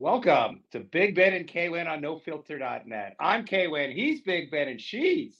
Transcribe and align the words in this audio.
Welcome 0.00 0.62
to 0.72 0.80
Big 0.80 1.14
Ben 1.14 1.34
and 1.34 1.46
Kwin 1.46 1.86
on 1.86 2.00
NoFilter.net. 2.00 3.16
I'm 3.20 3.44
Kwin, 3.44 3.92
he's 3.92 4.22
Big 4.22 4.50
Ben, 4.50 4.68
and 4.68 4.80
she's 4.80 5.36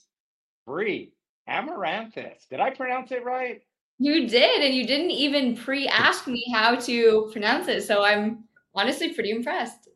Bree 0.67 1.13
Amaranthus. 1.49 2.45
Did 2.47 2.59
I 2.59 2.69
pronounce 2.69 3.11
it 3.11 3.23
right? 3.23 3.63
You 3.97 4.27
did, 4.27 4.61
and 4.61 4.75
you 4.75 4.85
didn't 4.85 5.09
even 5.09 5.57
pre-ask 5.57 6.27
me 6.27 6.45
how 6.53 6.75
to 6.75 7.29
pronounce 7.31 7.69
it, 7.69 7.81
so 7.81 8.03
I'm 8.03 8.43
honestly 8.75 9.15
pretty 9.15 9.31
impressed. 9.31 9.89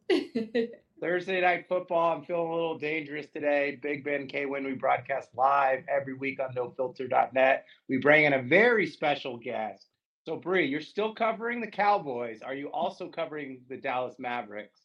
Thursday 1.00 1.41
night 1.41 1.68
football. 1.70 2.18
I'm 2.18 2.23
feeling 2.23 2.50
a 2.50 2.55
little 2.55 2.79
dangerous 2.79 3.27
today. 3.27 3.77
Big 3.84 4.04
Ben 4.04 4.27
Kwin. 4.27 4.63
We 4.63 4.73
broadcast 4.73 5.29
live 5.36 5.84
every 5.88 6.16
week 6.16 6.39
on 6.39 6.55
NoFilter.net. 6.55 7.66
We 7.88 7.97
bring 7.97 8.25
in 8.25 8.34
a 8.34 8.41
very 8.41 8.88
special 8.88 9.38
guest. 9.38 9.86
So, 10.26 10.36
Bree, 10.36 10.66
you're 10.66 10.82
still 10.82 11.14
covering 11.14 11.62
the 11.62 11.68
Cowboys. 11.68 12.42
Are 12.42 12.55
you 12.55 12.71
also 12.71 13.07
covering 13.07 13.62
the 13.70 13.78
Dallas 13.78 14.16
Mavericks? 14.18 14.82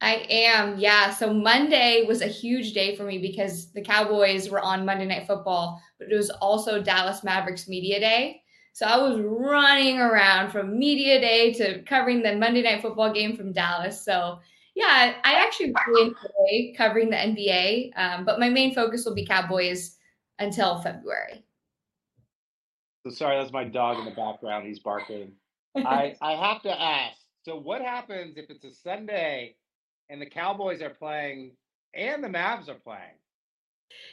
I 0.00 0.24
am, 0.30 0.78
yeah. 0.78 1.12
So 1.12 1.34
Monday 1.34 2.04
was 2.06 2.22
a 2.22 2.28
huge 2.28 2.72
day 2.72 2.94
for 2.94 3.02
me 3.02 3.18
because 3.18 3.72
the 3.72 3.82
Cowboys 3.82 4.48
were 4.48 4.60
on 4.60 4.86
Monday 4.86 5.06
Night 5.06 5.26
Football, 5.26 5.82
but 5.98 6.06
it 6.12 6.14
was 6.14 6.30
also 6.30 6.80
Dallas 6.80 7.24
Mavericks 7.24 7.68
Media 7.68 7.98
Day. 7.98 8.42
So 8.72 8.86
I 8.86 8.96
was 8.96 9.18
running 9.18 9.98
around 9.98 10.52
from 10.52 10.78
Media 10.78 11.20
Day 11.20 11.52
to 11.54 11.82
covering 11.82 12.22
the 12.22 12.36
Monday 12.36 12.62
Night 12.62 12.80
Football 12.80 13.12
game 13.12 13.36
from 13.36 13.52
Dallas. 13.52 14.04
So 14.04 14.38
yeah, 14.76 15.14
I 15.24 15.34
actually 15.34 15.74
really 15.88 16.12
enjoy 16.12 16.76
covering 16.76 17.10
the 17.10 17.16
NBA, 17.16 17.90
um, 17.96 18.24
but 18.24 18.38
my 18.38 18.48
main 18.48 18.76
focus 18.76 19.04
will 19.04 19.16
be 19.16 19.26
Cowboys 19.26 19.96
until 20.38 20.80
February. 20.80 21.42
So 23.08 23.14
sorry, 23.14 23.38
that's 23.38 23.52
my 23.52 23.64
dog 23.64 23.98
in 23.98 24.04
the 24.04 24.10
background. 24.10 24.66
He's 24.66 24.80
barking. 24.80 25.32
I 25.74 26.14
I 26.20 26.32
have 26.32 26.62
to 26.62 26.80
ask. 26.80 27.16
So 27.42 27.56
what 27.56 27.80
happens 27.80 28.36
if 28.36 28.50
it's 28.50 28.64
a 28.64 28.72
Sunday 28.72 29.56
and 30.10 30.20
the 30.20 30.26
Cowboys 30.26 30.82
are 30.82 30.90
playing 30.90 31.52
and 31.94 32.22
the 32.22 32.28
Mavs 32.28 32.68
are 32.68 32.74
playing? 32.74 33.16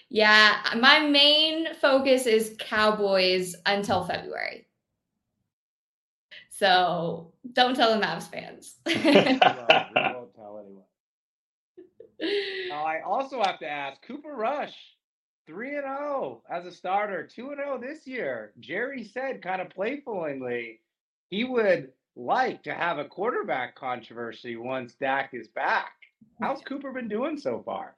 Yeah, 0.09 0.55
my 0.77 0.99
main 0.99 1.73
focus 1.75 2.25
is 2.25 2.55
Cowboys 2.57 3.55
until 3.65 4.05
February. 4.05 4.67
So 6.49 7.33
don't 7.51 7.75
tell 7.75 7.99
the 7.99 8.05
Mavs 8.05 8.31
fans. 8.31 8.75
well, 8.85 8.93
we 8.95 10.01
won't 10.01 10.35
tell 10.35 10.63
anyone. 10.63 10.83
Now, 12.69 12.85
I 12.85 13.01
also 13.01 13.43
have 13.43 13.59
to 13.59 13.69
ask 13.69 14.01
Cooper 14.03 14.33
Rush 14.33 14.73
3 15.47 15.75
and 15.75 15.83
0 15.83 16.41
as 16.49 16.65
a 16.65 16.71
starter, 16.71 17.23
2 17.25 17.51
and 17.51 17.59
0 17.59 17.79
this 17.79 18.07
year. 18.07 18.51
Jerry 18.59 19.03
said 19.03 19.41
kind 19.41 19.61
of 19.61 19.69
playfully 19.69 20.79
he 21.29 21.43
would 21.43 21.91
like 22.15 22.63
to 22.63 22.73
have 22.73 22.97
a 22.97 23.05
quarterback 23.05 23.75
controversy 23.75 24.55
once 24.55 24.93
Dak 24.93 25.31
is 25.33 25.47
back. 25.49 25.93
How's 26.39 26.61
Cooper 26.65 26.91
been 26.91 27.07
doing 27.07 27.37
so 27.37 27.61
far? 27.65 27.95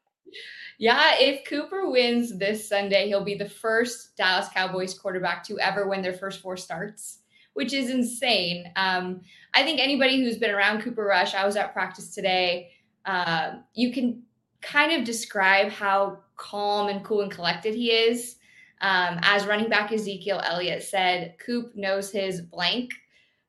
Yeah, 0.77 1.15
if 1.17 1.45
Cooper 1.45 1.89
wins 1.89 2.37
this 2.37 2.67
Sunday, 2.67 3.07
he'll 3.07 3.23
be 3.23 3.35
the 3.35 3.49
first 3.49 4.17
Dallas 4.17 4.49
Cowboys 4.53 4.97
quarterback 4.97 5.43
to 5.45 5.59
ever 5.59 5.87
win 5.87 6.01
their 6.01 6.13
first 6.13 6.41
four 6.41 6.57
starts, 6.57 7.19
which 7.53 7.73
is 7.73 7.89
insane. 7.89 8.71
Um, 8.75 9.21
I 9.53 9.63
think 9.63 9.79
anybody 9.79 10.21
who's 10.21 10.37
been 10.37 10.51
around 10.51 10.81
Cooper 10.81 11.05
Rush, 11.05 11.33
I 11.33 11.45
was 11.45 11.55
at 11.55 11.73
practice 11.73 12.13
today, 12.13 12.71
uh, 13.05 13.53
you 13.73 13.93
can 13.93 14.23
kind 14.61 14.91
of 14.91 15.05
describe 15.05 15.69
how 15.69 16.19
calm 16.37 16.87
and 16.87 17.03
cool 17.03 17.21
and 17.21 17.31
collected 17.31 17.75
he 17.75 17.91
is. 17.91 18.35
Um, 18.79 19.19
as 19.23 19.47
running 19.47 19.69
back 19.69 19.91
Ezekiel 19.91 20.41
Elliott 20.43 20.83
said, 20.83 21.35
Coop 21.43 21.75
knows 21.75 22.11
his 22.11 22.41
blank 22.41 22.91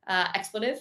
uh, 0.06 0.28
expletive. 0.34 0.78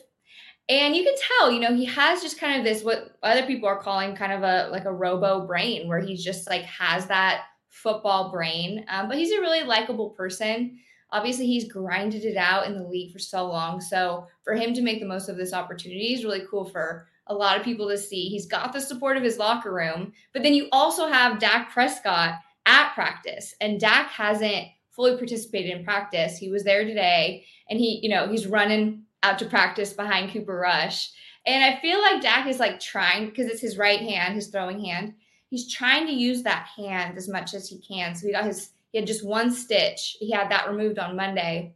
And 0.70 0.96
you 0.96 1.04
can 1.04 1.16
tell, 1.40 1.52
you 1.52 1.60
know, 1.60 1.74
he 1.74 1.86
has 1.86 2.22
just 2.22 2.40
kind 2.40 2.58
of 2.58 2.66
this 2.66 2.84
what 2.84 3.18
other 3.24 3.46
people 3.46 3.70
are 3.70 3.80
calling 3.82 4.16
kind 4.16 4.34
of 4.34 4.44
a 4.44 4.70
like 4.70 4.86
a 4.86 4.94
robo 4.94 5.46
brain, 5.46 5.88
where 5.88 6.00
he's 6.00 6.24
just 6.24 6.50
like 6.50 6.64
has 6.64 7.08
that 7.08 7.44
football 7.70 8.32
brain. 8.32 8.86
Um, 8.90 9.08
but 9.08 9.18
he's 9.18 9.32
a 9.32 9.40
really 9.40 9.64
likable 9.64 10.10
person. 10.10 10.78
Obviously, 11.12 11.46
he's 11.46 11.72
grinded 11.72 12.26
it 12.26 12.36
out 12.36 12.68
in 12.68 12.78
the 12.78 12.88
league 12.88 13.14
for 13.14 13.20
so 13.20 13.48
long. 13.48 13.80
So 13.80 14.28
for 14.44 14.56
him 14.56 14.74
to 14.74 14.82
make 14.82 15.00
the 15.00 15.08
most 15.08 15.30
of 15.30 15.38
this 15.38 15.54
opportunity 15.54 16.14
is 16.14 16.26
really 16.26 16.44
cool 16.50 16.66
for 16.66 17.08
a 17.30 17.36
lot 17.36 17.58
of 17.58 17.64
people 17.64 17.88
to 17.90 17.98
see. 17.98 18.30
He's 18.30 18.46
got 18.46 18.74
the 18.74 18.82
support 18.82 19.18
of 19.18 19.24
his 19.24 19.38
locker 19.38 19.74
room, 19.74 20.14
but 20.34 20.44
then 20.44 20.54
you 20.54 20.68
also 20.72 21.08
have 21.08 21.40
Dak 21.40 21.72
Prescott 21.72 22.36
at 22.66 22.94
practice, 22.94 23.54
and 23.62 23.80
Dak 23.80 24.10
hasn't 24.10 24.68
fully 24.92 25.16
participated 25.16 25.78
in 25.78 25.84
practice. 25.84 26.38
He 26.38 26.50
was 26.50 26.64
there 26.64 26.84
today, 26.84 27.46
and 27.70 27.80
he, 27.80 28.00
you 28.02 28.10
know, 28.10 28.28
he's 28.28 28.48
running 28.48 29.04
out 29.24 29.40
to 29.40 29.46
practice 29.46 29.94
behind 29.94 30.32
Cooper 30.32 30.58
Rush. 30.58 31.12
And 31.46 31.64
I 31.64 31.80
feel 31.80 32.02
like 32.02 32.22
Dak 32.22 32.48
is 32.48 32.60
like 32.60 32.80
trying 32.80 33.28
because 33.28 33.48
it's 33.48 33.62
his 33.62 33.78
right 33.78 34.02
hand, 34.02 34.36
his 34.36 34.48
throwing 34.48 34.84
hand. 34.84 35.14
He's 35.50 35.72
trying 35.72 36.06
to 36.08 36.14
use 36.14 36.44
that 36.44 36.68
hand 36.76 37.18
as 37.18 37.30
much 37.30 37.54
as 37.54 37.70
he 37.70 37.80
can. 37.80 38.16
So 38.16 38.28
he 38.28 38.34
got 38.34 38.44
his 38.44 38.72
he 38.92 38.98
had 38.98 39.08
just 39.08 39.26
one 39.26 39.52
stitch. 39.52 40.18
He 40.20 40.32
had 40.32 40.50
that 40.50 40.70
removed 40.70 40.98
on 40.98 41.16
Monday. 41.16 41.76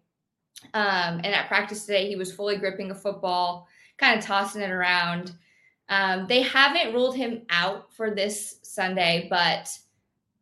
Um, 0.73 1.21
and 1.23 1.27
at 1.27 1.47
practice 1.47 1.85
today, 1.85 2.07
he 2.07 2.15
was 2.15 2.33
fully 2.33 2.57
gripping 2.57 2.91
a 2.91 2.95
football, 2.95 3.67
kind 4.01 4.19
of 4.19 4.25
tossing 4.25 4.61
it 4.61 4.71
around. 4.71 5.31
Um, 5.87 6.25
they 6.27 6.41
haven't 6.41 6.93
ruled 6.93 7.15
him 7.15 7.43
out 7.49 7.93
for 7.93 8.11
this 8.13 8.59
Sunday, 8.63 9.27
but 9.29 9.69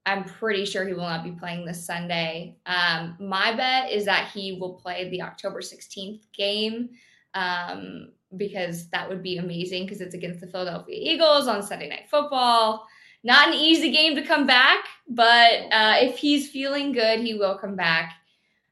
I'm 0.05 0.23
pretty 0.23 0.65
sure 0.65 0.87
he 0.87 0.93
will 0.93 1.01
not 1.01 1.23
be 1.23 1.31
playing 1.31 1.65
this 1.65 1.85
Sunday. 1.85 2.57
Um, 2.65 3.17
my 3.19 3.55
bet 3.55 3.91
is 3.91 4.05
that 4.05 4.31
he 4.31 4.53
will 4.53 4.73
play 4.73 5.09
the 5.09 5.21
October 5.21 5.61
16th 5.61 6.21
game 6.33 6.89
um, 7.33 8.11
because 8.37 8.89
that 8.89 9.07
would 9.09 9.21
be 9.21 9.37
amazing 9.37 9.83
because 9.83 10.01
it's 10.01 10.15
against 10.15 10.39
the 10.39 10.47
Philadelphia 10.47 10.95
Eagles 10.97 11.47
on 11.47 11.61
Sunday 11.61 11.89
Night 11.89 12.09
Football. 12.09 12.87
Not 13.23 13.49
an 13.49 13.55
easy 13.55 13.91
game 13.91 14.15
to 14.15 14.25
come 14.25 14.47
back, 14.47 14.85
but 15.09 15.51
uh, 15.71 15.95
if 15.99 16.17
he's 16.17 16.49
feeling 16.49 16.93
good, 16.93 17.19
he 17.19 17.33
will 17.33 17.57
come 17.57 17.75
back. 17.75 18.13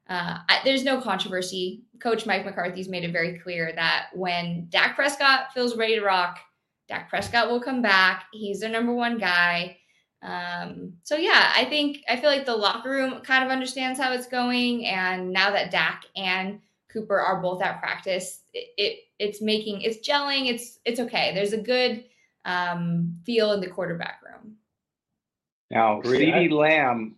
Uh, 0.09 0.39
I, 0.47 0.61
there's 0.63 0.85
no 0.85 1.01
controversy. 1.01 1.83
Coach 2.01 2.25
Mike 2.25 2.45
McCarthy's 2.45 2.89
made 2.89 3.03
it 3.03 3.11
very 3.11 3.39
clear 3.39 3.71
that 3.75 4.07
when 4.13 4.67
Dak 4.69 4.95
Prescott 4.95 5.53
feels 5.53 5.75
ready 5.75 5.95
to 5.95 6.03
rock, 6.03 6.39
Dak 6.87 7.09
Prescott 7.09 7.49
will 7.49 7.61
come 7.61 7.81
back. 7.81 8.25
He's 8.31 8.59
their 8.59 8.69
number 8.69 8.93
one 8.93 9.17
guy. 9.17 9.77
Um, 10.21 10.93
so 11.03 11.15
yeah, 11.15 11.53
I 11.55 11.65
think 11.65 12.03
I 12.09 12.17
feel 12.17 12.29
like 12.29 12.45
the 12.45 12.55
locker 12.55 12.89
room 12.89 13.21
kind 13.21 13.43
of 13.43 13.51
understands 13.51 13.99
how 13.99 14.13
it's 14.13 14.27
going, 14.27 14.85
and 14.85 15.31
now 15.31 15.51
that 15.51 15.71
Dak 15.71 16.05
and 16.15 16.59
Cooper 16.91 17.19
are 17.19 17.41
both 17.41 17.61
at 17.61 17.79
practice, 17.79 18.41
it, 18.53 18.67
it 18.77 18.99
it's 19.19 19.41
making 19.41 19.81
it's 19.81 20.07
gelling. 20.07 20.49
It's 20.49 20.79
it's 20.85 20.99
okay. 20.99 21.33
There's 21.33 21.53
a 21.53 21.61
good 21.61 22.05
um, 22.45 23.19
feel 23.25 23.51
in 23.51 23.61
the 23.61 23.67
quarterback 23.67 24.21
room. 24.25 24.55
Now, 25.69 26.01
CeeDee 26.01 26.51
Lamb 26.51 27.17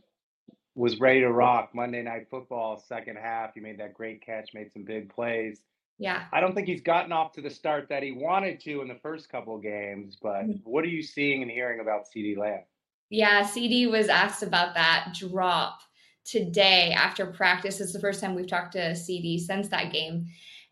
was 0.80 0.98
ready 1.02 1.20
to 1.20 1.32
rock 1.32 1.72
Monday 1.74 2.02
Night 2.02 2.28
Football 2.30 2.82
second 2.88 3.18
half. 3.18 3.54
He 3.54 3.60
made 3.60 3.78
that 3.80 3.94
great 3.94 4.26
catch, 4.26 4.54
made 4.54 4.72
some 4.72 4.86
big 4.86 5.14
plays. 5.14 5.60
Yeah. 5.98 6.24
I 6.32 6.40
don't 6.40 6.56
think 6.56 6.68
he's 6.68 6.82
gotten 6.82 7.12
off 7.12 7.34
to 7.34 7.42
the 7.42 7.50
start 7.50 7.90
that 7.90 8.02
he 8.02 8.14
wanted 8.14 8.62
to 8.62 8.82
in 8.82 8.88
the 8.88 8.96
first 8.96 9.30
couple 9.30 9.58
of 9.58 9.62
games, 9.62 10.18
but 10.22 10.44
mm-hmm. 10.44 10.54
what 10.64 10.86
are 10.86 10.88
you 10.88 11.04
seeing 11.04 11.42
and 11.42 11.52
hearing 11.52 11.82
about 11.82 12.06
CeeDee 12.06 12.38
Lamb? 12.38 12.62
Yeah, 13.10 13.44
CeeDee 13.44 13.92
was 13.92 14.08
asked 14.08 14.42
about 14.42 14.74
that 14.76 15.14
drop 15.20 15.82
today 16.24 16.94
after 16.94 17.26
practice. 17.26 17.82
It's 17.82 17.92
the 17.92 18.00
first 18.00 18.22
time 18.22 18.34
we've 18.34 18.48
talked 18.48 18.72
to 18.74 18.92
CeeDee 18.92 19.42
since 19.42 19.68
that 19.68 19.92
game. 19.92 20.28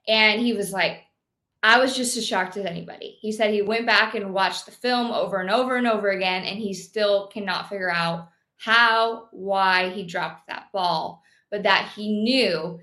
And 0.07 0.39
he 0.39 0.53
was 0.53 0.71
like, 0.71 1.01
I 1.63 1.79
was 1.79 1.97
just 1.97 2.15
as 2.15 2.25
shocked 2.25 2.55
as 2.55 2.65
anybody. 2.65 3.17
He 3.19 3.33
said 3.33 3.51
he 3.51 3.61
went 3.61 3.85
back 3.85 4.15
and 4.15 4.33
watched 4.33 4.67
the 4.67 4.71
film 4.71 5.11
over 5.11 5.41
and 5.41 5.49
over 5.49 5.75
and 5.75 5.87
over 5.87 6.11
again, 6.11 6.45
and 6.45 6.57
he 6.57 6.73
still 6.73 7.27
cannot 7.27 7.67
figure 7.67 7.91
out 7.91 8.29
how, 8.57 9.29
why 9.31 9.89
he 9.89 10.03
dropped 10.03 10.47
that 10.47 10.67
ball, 10.73 11.21
but 11.51 11.63
that 11.63 11.91
he 11.95 12.21
knew. 12.23 12.79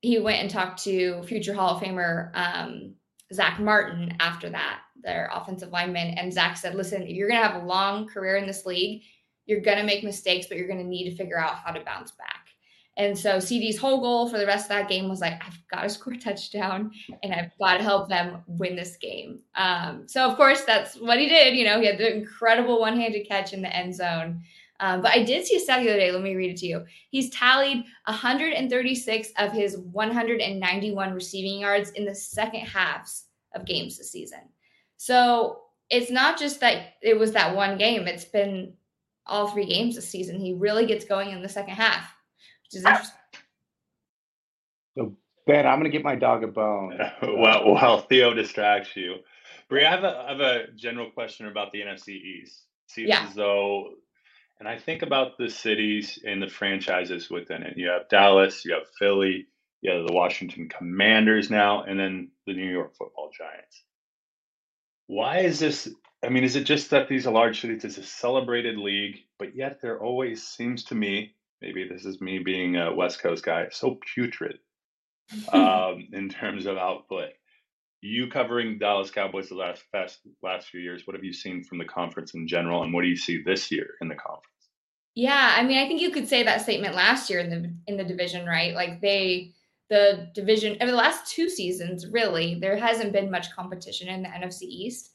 He 0.00 0.20
went 0.20 0.40
and 0.40 0.48
talked 0.48 0.84
to 0.84 1.22
future 1.24 1.52
Hall 1.52 1.76
of 1.76 1.82
Famer 1.82 2.30
um, 2.34 2.94
Zack 3.32 3.58
Martin 3.58 4.16
after 4.20 4.48
that 4.50 4.80
their 5.02 5.30
offensive 5.32 5.70
lineman. 5.70 6.14
And 6.18 6.32
Zack 6.32 6.56
said, 6.56 6.74
listen, 6.74 7.06
you're 7.06 7.28
going 7.28 7.40
to 7.40 7.48
have 7.48 7.62
a 7.62 7.66
long 7.66 8.06
career 8.06 8.36
in 8.36 8.46
this 8.46 8.66
league, 8.66 9.02
you're 9.46 9.60
going 9.60 9.78
to 9.78 9.84
make 9.84 10.04
mistakes, 10.04 10.46
but 10.46 10.58
you're 10.58 10.68
going 10.68 10.82
to 10.82 10.84
need 10.84 11.08
to 11.10 11.16
figure 11.16 11.38
out 11.38 11.56
how 11.56 11.72
to 11.72 11.84
bounce 11.84 12.10
back. 12.12 12.48
And 12.96 13.16
so 13.16 13.36
CeeDee's 13.36 13.78
whole 13.78 14.00
goal 14.00 14.28
for 14.28 14.38
the 14.38 14.46
rest 14.46 14.64
of 14.64 14.70
that 14.70 14.88
game 14.88 15.08
was 15.08 15.20
like, 15.20 15.40
I've 15.46 15.58
got 15.70 15.82
to 15.82 15.88
score 15.88 16.14
a 16.14 16.18
touchdown 16.18 16.90
and 17.22 17.32
I've 17.32 17.56
got 17.58 17.78
to 17.78 17.84
help 17.84 18.08
them 18.08 18.42
win 18.46 18.76
this 18.76 18.96
game. 18.96 19.40
Um, 19.54 20.06
so, 20.06 20.28
of 20.28 20.36
course, 20.36 20.64
that's 20.64 20.96
what 20.96 21.18
he 21.18 21.28
did. 21.28 21.54
You 21.54 21.64
know, 21.64 21.80
he 21.80 21.86
had 21.86 21.98
the 21.98 22.14
incredible 22.14 22.80
one 22.80 22.98
handed 22.98 23.26
catch 23.26 23.52
in 23.52 23.62
the 23.62 23.74
end 23.74 23.94
zone. 23.94 24.42
Um, 24.80 25.02
but 25.02 25.10
I 25.12 25.22
did 25.24 25.44
see 25.46 25.56
a 25.56 25.60
stat 25.60 25.82
the 25.82 25.90
other 25.90 25.98
day. 25.98 26.12
Let 26.12 26.22
me 26.22 26.36
read 26.36 26.50
it 26.50 26.56
to 26.58 26.66
you. 26.66 26.84
He's 27.10 27.30
tallied 27.30 27.84
136 28.06 29.28
of 29.38 29.52
his 29.52 29.78
191 29.78 31.12
receiving 31.12 31.60
yards 31.60 31.90
in 31.90 32.04
the 32.04 32.14
second 32.14 32.60
halves 32.60 33.24
of 33.54 33.64
games 33.64 33.98
this 33.98 34.12
season. 34.12 34.40
So 34.96 35.62
it's 35.90 36.10
not 36.10 36.38
just 36.38 36.60
that 36.60 36.94
it 37.02 37.18
was 37.18 37.32
that 37.32 37.54
one 37.56 37.78
game, 37.78 38.06
it's 38.06 38.24
been 38.24 38.74
all 39.26 39.48
three 39.48 39.66
games 39.66 39.94
this 39.96 40.08
season. 40.08 40.38
He 40.38 40.54
really 40.54 40.86
gets 40.86 41.04
going 41.04 41.30
in 41.30 41.42
the 41.42 41.48
second 41.48 41.74
half, 41.74 42.12
which 42.64 42.78
is 42.78 42.84
interesting. 42.84 43.14
So, 44.96 45.16
Ben, 45.46 45.66
I'm 45.66 45.78
going 45.78 45.90
to 45.90 45.96
get 45.96 46.04
my 46.04 46.16
dog 46.16 46.44
a 46.44 46.48
bone. 46.48 46.98
well, 47.22 47.72
while 47.72 48.00
Theo 48.00 48.34
distracts 48.34 48.96
you, 48.96 49.16
Brie, 49.68 49.84
I 49.84 49.90
have 49.90 50.04
a 50.04 50.24
I 50.26 50.30
have 50.30 50.40
a 50.40 50.66
general 50.76 51.10
question 51.10 51.46
about 51.46 51.72
the 51.72 51.80
NFC 51.80 52.08
East. 52.10 52.64
Seems 52.86 53.08
Yeah. 53.08 53.26
as 53.28 53.34
though, 53.34 53.94
and 54.60 54.68
I 54.68 54.78
think 54.78 55.02
about 55.02 55.38
the 55.38 55.48
cities 55.48 56.18
and 56.24 56.42
the 56.42 56.48
franchises 56.48 57.30
within 57.30 57.62
it. 57.62 57.76
You 57.76 57.88
have 57.88 58.08
Dallas, 58.08 58.64
you 58.64 58.74
have 58.74 58.88
Philly, 58.98 59.46
you 59.80 59.92
have 59.92 60.06
the 60.06 60.12
Washington 60.12 60.68
Commanders 60.68 61.50
now, 61.50 61.84
and 61.84 61.98
then 61.98 62.30
the 62.46 62.54
New 62.54 62.70
York 62.70 62.96
Football 62.96 63.30
Giants. 63.36 63.84
Why 65.06 65.38
is 65.38 65.60
this? 65.60 65.88
I 66.24 66.28
mean, 66.28 66.42
is 66.42 66.56
it 66.56 66.64
just 66.64 66.90
that 66.90 67.08
these 67.08 67.26
are 67.26 67.32
large 67.32 67.60
cities? 67.60 67.84
It's 67.84 67.98
a 67.98 68.02
celebrated 68.02 68.76
league, 68.76 69.20
but 69.38 69.54
yet 69.54 69.80
there 69.80 70.02
always 70.02 70.46
seems 70.46 70.84
to 70.84 70.94
me, 70.96 71.34
maybe 71.62 71.86
this 71.88 72.04
is 72.04 72.20
me 72.20 72.40
being 72.40 72.76
a 72.76 72.92
West 72.92 73.20
Coast 73.20 73.44
guy, 73.44 73.68
so 73.70 73.98
putrid 74.14 74.58
um, 75.52 76.08
in 76.12 76.28
terms 76.28 76.66
of 76.66 76.76
output. 76.76 77.30
You 78.00 78.28
covering 78.28 78.78
Dallas 78.78 79.10
Cowboys 79.10 79.48
the 79.48 79.56
last 79.56 79.82
past, 79.92 80.20
last 80.42 80.68
few 80.68 80.80
years. 80.80 81.02
What 81.06 81.16
have 81.16 81.24
you 81.24 81.32
seen 81.32 81.64
from 81.64 81.78
the 81.78 81.84
conference 81.84 82.34
in 82.34 82.46
general, 82.46 82.82
and 82.82 82.92
what 82.92 83.02
do 83.02 83.08
you 83.08 83.16
see 83.16 83.42
this 83.42 83.70
year 83.70 83.94
in 84.00 84.08
the 84.08 84.14
conference? 84.14 84.44
Yeah, 85.14 85.54
I 85.56 85.64
mean, 85.64 85.78
I 85.78 85.88
think 85.88 86.00
you 86.00 86.10
could 86.10 86.28
say 86.28 86.44
that 86.44 86.60
statement 86.60 86.94
last 86.94 87.28
year 87.28 87.40
in 87.40 87.50
the 87.50 87.74
in 87.88 87.96
the 87.96 88.04
division, 88.04 88.46
right? 88.46 88.74
Like 88.74 89.00
they 89.00 89.52
the 89.90 90.28
division 90.34 90.76
over 90.80 90.90
the 90.90 90.96
last 90.96 91.30
two 91.30 91.48
seasons, 91.48 92.06
really, 92.06 92.58
there 92.60 92.76
hasn't 92.76 93.12
been 93.12 93.30
much 93.30 93.50
competition 93.54 94.08
in 94.08 94.22
the 94.22 94.28
NFC 94.28 94.62
East. 94.62 95.10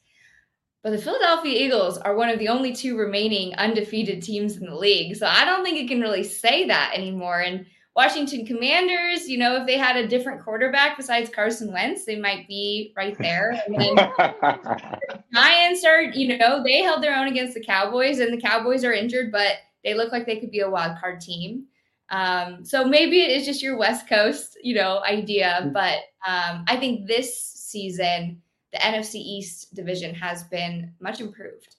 But 0.84 0.90
the 0.90 0.98
Philadelphia 0.98 1.66
Eagles 1.66 1.98
are 2.00 2.16
one 2.16 2.30
of 2.30 2.40
the 2.40 2.50
only 2.50 2.76
two 2.76 2.98
remaining 2.98 3.56
undefeated 3.56 4.22
teams 4.22 4.58
in 4.58 4.66
the 4.66 4.76
league. 4.76 5.16
So 5.16 5.26
I 5.26 5.46
don't 5.46 5.64
think 5.64 5.78
you 5.78 5.88
can 5.88 6.02
really 6.02 6.24
say 6.24 6.68
that 6.68 6.92
anymore. 6.94 7.40
And 7.40 7.66
Washington 7.96 8.46
Commanders, 8.46 9.30
you 9.30 9.38
know, 9.38 9.56
if 9.58 9.68
they 9.68 9.78
had 9.78 9.96
a 9.96 10.08
different 10.08 10.44
quarterback 10.44 10.98
besides 10.98 11.30
Carson 11.30 11.72
Wentz, 11.72 12.06
they 12.06 12.16
might 12.16 12.48
be 12.48 12.92
right 12.98 13.16
there. 13.20 13.52
And 13.68 13.76
then 13.76 14.12
Giants 15.34 15.86
are, 15.86 16.02
you 16.02 16.38
know, 16.38 16.64
they 16.64 16.82
held 16.82 17.04
their 17.04 17.16
own 17.16 17.28
against 17.28 17.54
the 17.54 17.64
Cowboys, 17.64 18.20
and 18.20 18.34
the 18.34 18.42
Cowboys 18.42 18.84
are 18.84 18.94
injured, 18.94 19.32
but 19.32 19.58
they 19.84 19.94
look 19.94 20.12
like 20.12 20.26
they 20.26 20.40
could 20.40 20.52
be 20.52 20.62
a 20.62 20.70
wild 20.70 20.98
card 21.00 21.22
team. 21.22 21.66
Um, 22.10 22.64
so 22.66 22.84
maybe 22.86 23.22
it 23.22 23.32
is 23.32 23.46
just 23.46 23.62
your 23.62 23.78
West 23.78 24.08
Coast, 24.08 24.58
you 24.62 24.76
know, 24.76 25.04
idea. 25.04 25.70
But 25.74 26.00
um, 26.28 26.66
I 26.68 26.78
think 26.78 27.08
this 27.08 27.40
season, 27.42 28.42
the 28.72 28.80
NFC 28.80 29.16
East 29.16 29.74
division 29.76 30.14
has 30.16 30.44
been 30.44 30.94
much 31.00 31.22
improved. 31.22 31.76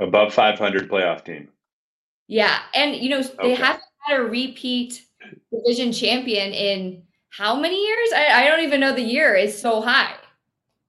Above 0.00 0.34
500 0.34 0.90
playoff 0.90 1.24
team. 1.24 1.48
Yeah, 2.26 2.60
and 2.74 2.96
you 2.96 3.10
know 3.10 3.22
they 3.22 3.52
Okay. 3.52 3.54
haven't 3.54 3.82
had 4.00 4.18
a 4.18 4.22
repeat 4.22 5.04
division 5.50 5.92
champion 5.92 6.52
in 6.52 7.02
how 7.30 7.58
many 7.58 7.84
years? 7.84 8.10
I, 8.14 8.44
I 8.44 8.48
don't 8.48 8.64
even 8.64 8.80
know 8.80 8.94
the 8.94 9.02
year. 9.02 9.34
It's 9.34 9.58
so 9.58 9.80
high. 9.80 10.14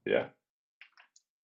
Yeah. 0.04 0.26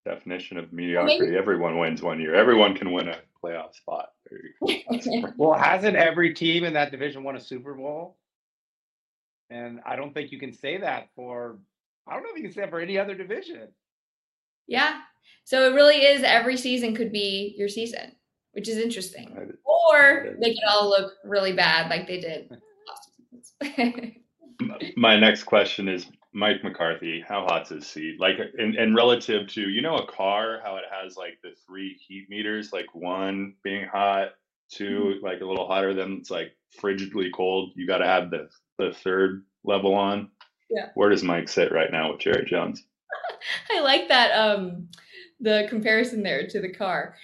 Definition 0.04 0.58
of 0.58 0.72
mediocrity. 0.72 1.36
Everyone 1.36 1.78
wins 1.78 2.02
one 2.02 2.20
year. 2.20 2.34
Everyone 2.34 2.74
can 2.74 2.92
win 2.92 3.08
a 3.08 3.16
playoff 3.42 3.74
spot. 3.74 4.10
There 4.30 4.40
you 4.70 5.22
go. 5.22 5.32
well, 5.36 5.58
hasn't 5.58 5.96
every 5.96 6.34
team 6.34 6.64
in 6.64 6.72
that 6.74 6.90
division 6.90 7.24
won 7.24 7.36
a 7.36 7.40
Super 7.40 7.74
Bowl? 7.74 8.16
And 9.50 9.80
I 9.84 9.96
don't 9.96 10.14
think 10.14 10.32
you 10.32 10.38
can 10.38 10.52
say 10.52 10.78
that 10.78 11.08
for. 11.14 11.58
I 12.06 12.14
don't 12.14 12.22
know 12.22 12.30
if 12.30 12.36
you 12.36 12.42
can 12.44 12.52
say 12.52 12.62
that 12.62 12.70
for 12.70 12.80
any 12.80 12.98
other 12.98 13.14
division. 13.14 13.68
Yeah. 14.66 15.00
So 15.44 15.68
it 15.68 15.74
really 15.74 15.98
is 15.98 16.22
every 16.22 16.56
season 16.56 16.94
could 16.94 17.12
be 17.12 17.54
your 17.56 17.68
season, 17.68 18.12
which 18.52 18.68
is 18.68 18.78
interesting. 18.78 19.56
Or 19.64 20.36
they 20.40 20.50
could 20.50 20.64
all 20.68 20.88
look 20.88 21.14
really 21.24 21.52
bad 21.52 21.90
like 21.90 22.06
they 22.06 22.20
did 22.20 22.50
My 24.96 25.18
next 25.18 25.44
question 25.44 25.88
is 25.88 26.06
Mike 26.32 26.62
McCarthy. 26.62 27.24
How 27.26 27.46
hot's 27.46 27.70
his 27.70 27.86
seat? 27.86 28.20
Like, 28.20 28.36
and, 28.58 28.76
and 28.76 28.94
relative 28.94 29.48
to, 29.48 29.60
you 29.60 29.82
know, 29.82 29.96
a 29.96 30.06
car, 30.06 30.60
how 30.64 30.76
it 30.76 30.84
has 30.90 31.16
like 31.16 31.38
the 31.42 31.50
three 31.66 31.98
heat 32.06 32.26
meters, 32.28 32.72
like 32.72 32.94
one 32.94 33.54
being 33.62 33.86
hot, 33.86 34.30
2 34.72 35.20
like 35.22 35.40
a 35.40 35.44
little 35.44 35.66
hotter 35.66 35.94
than 35.94 36.18
it's 36.18 36.30
like 36.30 36.52
frigidly 36.80 37.30
cold. 37.34 37.72
You 37.74 37.86
got 37.86 37.98
to 37.98 38.06
have 38.06 38.30
the, 38.30 38.48
the 38.78 38.92
third 38.92 39.44
level 39.64 39.94
on. 39.94 40.30
Yeah. 40.70 40.88
Where 40.94 41.10
does 41.10 41.22
Mike 41.22 41.48
sit 41.48 41.72
right 41.72 41.92
now 41.92 42.12
with 42.12 42.20
Jerry 42.20 42.46
Jones? 42.46 42.82
I 43.70 43.80
like 43.80 44.08
that 44.08 44.32
um 44.32 44.88
the 45.40 45.66
comparison 45.68 46.22
there 46.22 46.46
to 46.46 46.60
the 46.60 46.72
car. 46.72 47.16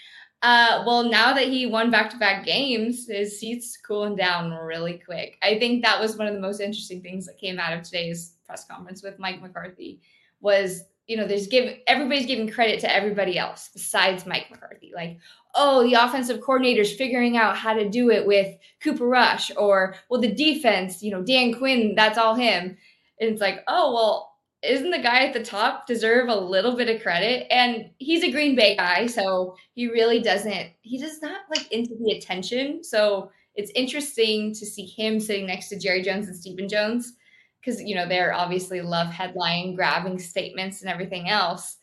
Uh 0.42 0.84
well 0.86 1.02
now 1.02 1.32
that 1.32 1.48
he 1.48 1.66
won 1.66 1.90
back-to-back 1.90 2.44
games, 2.44 3.08
his 3.08 3.38
seat's 3.38 3.76
cooling 3.76 4.16
down 4.16 4.52
really 4.52 5.02
quick. 5.04 5.36
I 5.42 5.58
think 5.58 5.84
that 5.84 6.00
was 6.00 6.16
one 6.16 6.28
of 6.28 6.34
the 6.34 6.40
most 6.40 6.60
interesting 6.60 7.02
things 7.02 7.26
that 7.26 7.38
came 7.38 7.58
out 7.58 7.76
of 7.76 7.82
today's 7.82 8.34
press 8.46 8.64
conference 8.64 9.02
with 9.02 9.18
Mike 9.18 9.42
McCarthy 9.42 10.00
was 10.40 10.82
you 11.08 11.16
know, 11.16 11.26
there's 11.26 11.46
give 11.46 11.78
everybody's 11.86 12.26
giving 12.26 12.50
credit 12.50 12.80
to 12.80 12.94
everybody 12.94 13.38
else 13.38 13.70
besides 13.72 14.26
Mike 14.26 14.50
McCarthy. 14.50 14.92
Like, 14.94 15.18
oh, 15.54 15.82
the 15.82 15.94
offensive 15.94 16.42
coordinator's 16.42 16.94
figuring 16.94 17.38
out 17.38 17.56
how 17.56 17.72
to 17.72 17.88
do 17.88 18.10
it 18.10 18.26
with 18.26 18.54
Cooper 18.82 19.08
Rush, 19.08 19.50
or 19.56 19.94
well, 20.10 20.20
the 20.20 20.32
defense, 20.32 21.02
you 21.02 21.10
know, 21.10 21.22
Dan 21.22 21.54
Quinn, 21.54 21.94
that's 21.96 22.18
all 22.18 22.34
him. 22.34 22.76
And 23.20 23.30
it's 23.30 23.40
like, 23.40 23.64
oh 23.66 23.94
well, 23.94 24.27
isn't 24.62 24.90
the 24.90 24.98
guy 24.98 25.24
at 25.24 25.32
the 25.32 25.42
top 25.42 25.86
deserve 25.86 26.28
a 26.28 26.34
little 26.34 26.76
bit 26.76 26.88
of 26.88 27.02
credit? 27.02 27.46
And 27.50 27.90
he's 27.98 28.24
a 28.24 28.30
Green 28.30 28.56
Bay 28.56 28.76
guy, 28.76 29.06
so 29.06 29.56
he 29.74 29.88
really 29.88 30.20
doesn't. 30.20 30.70
He 30.80 30.98
does 30.98 31.22
not 31.22 31.42
like 31.54 31.70
into 31.70 31.94
the 32.00 32.16
attention. 32.16 32.82
So 32.82 33.30
it's 33.54 33.72
interesting 33.74 34.52
to 34.54 34.66
see 34.66 34.86
him 34.86 35.20
sitting 35.20 35.46
next 35.46 35.68
to 35.68 35.78
Jerry 35.78 36.02
Jones 36.02 36.28
and 36.28 36.36
Stephen 36.36 36.68
Jones 36.68 37.14
because 37.60 37.82
you 37.82 37.94
know 37.94 38.08
they're 38.08 38.32
obviously 38.32 38.80
love 38.80 39.08
headline 39.08 39.74
grabbing 39.74 40.18
statements 40.18 40.80
and 40.80 40.90
everything 40.90 41.28
else. 41.28 41.76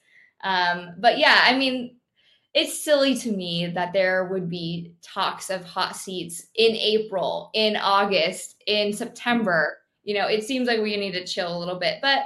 Um, 0.43 0.95
but 0.99 1.17
yeah, 1.17 1.41
I 1.43 1.57
mean, 1.57 1.97
it's 2.53 2.83
silly 2.83 3.15
to 3.15 3.31
me 3.31 3.67
that 3.67 3.93
there 3.93 4.25
would 4.25 4.49
be 4.49 4.93
talks 5.01 5.49
of 5.49 5.63
hot 5.63 5.95
seats 5.95 6.47
in 6.55 6.75
April, 6.75 7.51
in 7.53 7.75
August, 7.75 8.61
in 8.67 8.93
September. 8.93 9.77
You 10.03 10.15
know, 10.15 10.27
it 10.27 10.43
seems 10.43 10.67
like 10.67 10.81
we 10.81 10.95
need 10.97 11.13
to 11.13 11.25
chill 11.25 11.55
a 11.55 11.59
little 11.59 11.79
bit, 11.79 11.99
but 12.01 12.19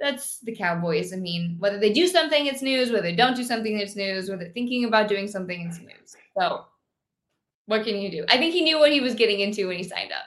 that's 0.00 0.40
the 0.40 0.54
Cowboys. 0.54 1.12
I 1.12 1.16
mean, 1.16 1.56
whether 1.58 1.78
they 1.78 1.92
do 1.92 2.06
something, 2.06 2.46
it's 2.46 2.62
news. 2.62 2.90
Whether 2.90 3.02
they 3.02 3.16
don't 3.16 3.36
do 3.36 3.44
something, 3.44 3.78
it's 3.78 3.96
news. 3.96 4.28
Whether 4.28 4.44
they're 4.44 4.52
thinking 4.52 4.84
about 4.84 5.08
doing 5.08 5.28
something, 5.28 5.66
it's 5.66 5.78
news. 5.78 6.16
So, 6.38 6.64
what 7.66 7.84
can 7.84 7.96
you 7.96 8.10
do? 8.10 8.24
I 8.28 8.38
think 8.38 8.52
he 8.52 8.62
knew 8.62 8.78
what 8.78 8.92
he 8.92 9.00
was 9.00 9.14
getting 9.14 9.40
into 9.40 9.68
when 9.68 9.76
he 9.76 9.84
signed 9.84 10.12
up. 10.12 10.24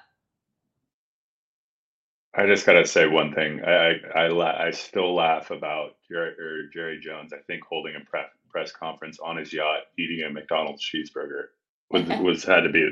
I 2.36 2.46
just 2.46 2.66
gotta 2.66 2.86
say 2.86 3.08
one 3.08 3.34
thing. 3.34 3.62
I 3.66 3.72
I, 3.72 3.94
I, 4.16 4.28
la- 4.28 4.58
I 4.58 4.72
still 4.72 5.16
laugh 5.16 5.50
about 5.50 5.96
Jerry, 6.08 6.34
or 6.40 6.70
Jerry 6.72 7.00
Jones. 7.00 7.34
I 7.34 7.40
think 7.48 7.64
holding 7.64 7.96
a 7.96 8.06
pre- 8.06 8.22
press 8.50 8.72
conference 8.72 9.20
on 9.20 9.38
his 9.38 9.52
yacht, 9.52 9.82
eating 9.98 10.24
a 10.24 10.32
McDonald's 10.32 10.84
cheeseburger 10.84 11.48
was 11.90 12.04
was 12.22 12.44
had 12.44 12.62
to 12.62 12.70
be 12.70 12.90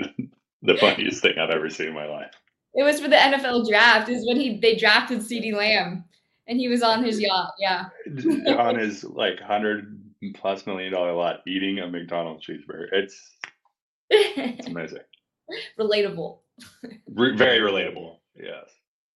the 0.64 0.76
funniest 0.78 1.22
thing 1.22 1.38
I've 1.38 1.52
ever 1.52 1.70
seen 1.70 1.90
in 1.90 1.94
my 1.94 2.08
life. 2.08 2.32
It 2.74 2.84
was 2.84 3.00
for 3.00 3.08
the 3.08 3.16
NFL 3.16 3.70
draft. 3.70 4.10
Is 4.10 4.28
when 4.28 4.38
he 4.38 4.58
they 4.60 4.76
drafted 4.76 5.20
CeeDee 5.20 5.54
Lamb, 5.54 6.04
and 6.48 6.60
he 6.60 6.68
was 6.68 6.82
on 6.84 7.04
his 7.04 7.20
yacht. 7.20 7.54
Yeah. 7.60 7.86
on 8.58 8.76
his 8.78 9.04
like 9.04 9.40
hundred 9.40 10.00
plus 10.36 10.66
million 10.66 10.92
dollar 10.94 11.14
lot, 11.14 11.42
eating 11.48 11.80
a 11.80 11.88
McDonald's 11.88 12.46
cheeseburger. 12.46 12.88
It's 12.92 13.20
it's 14.10 14.68
amazing. 14.68 15.00
Relatable. 15.80 16.40
Re- 17.08 17.36
very 17.36 17.60
relatable. 17.60 18.18
Yes. 18.36 18.70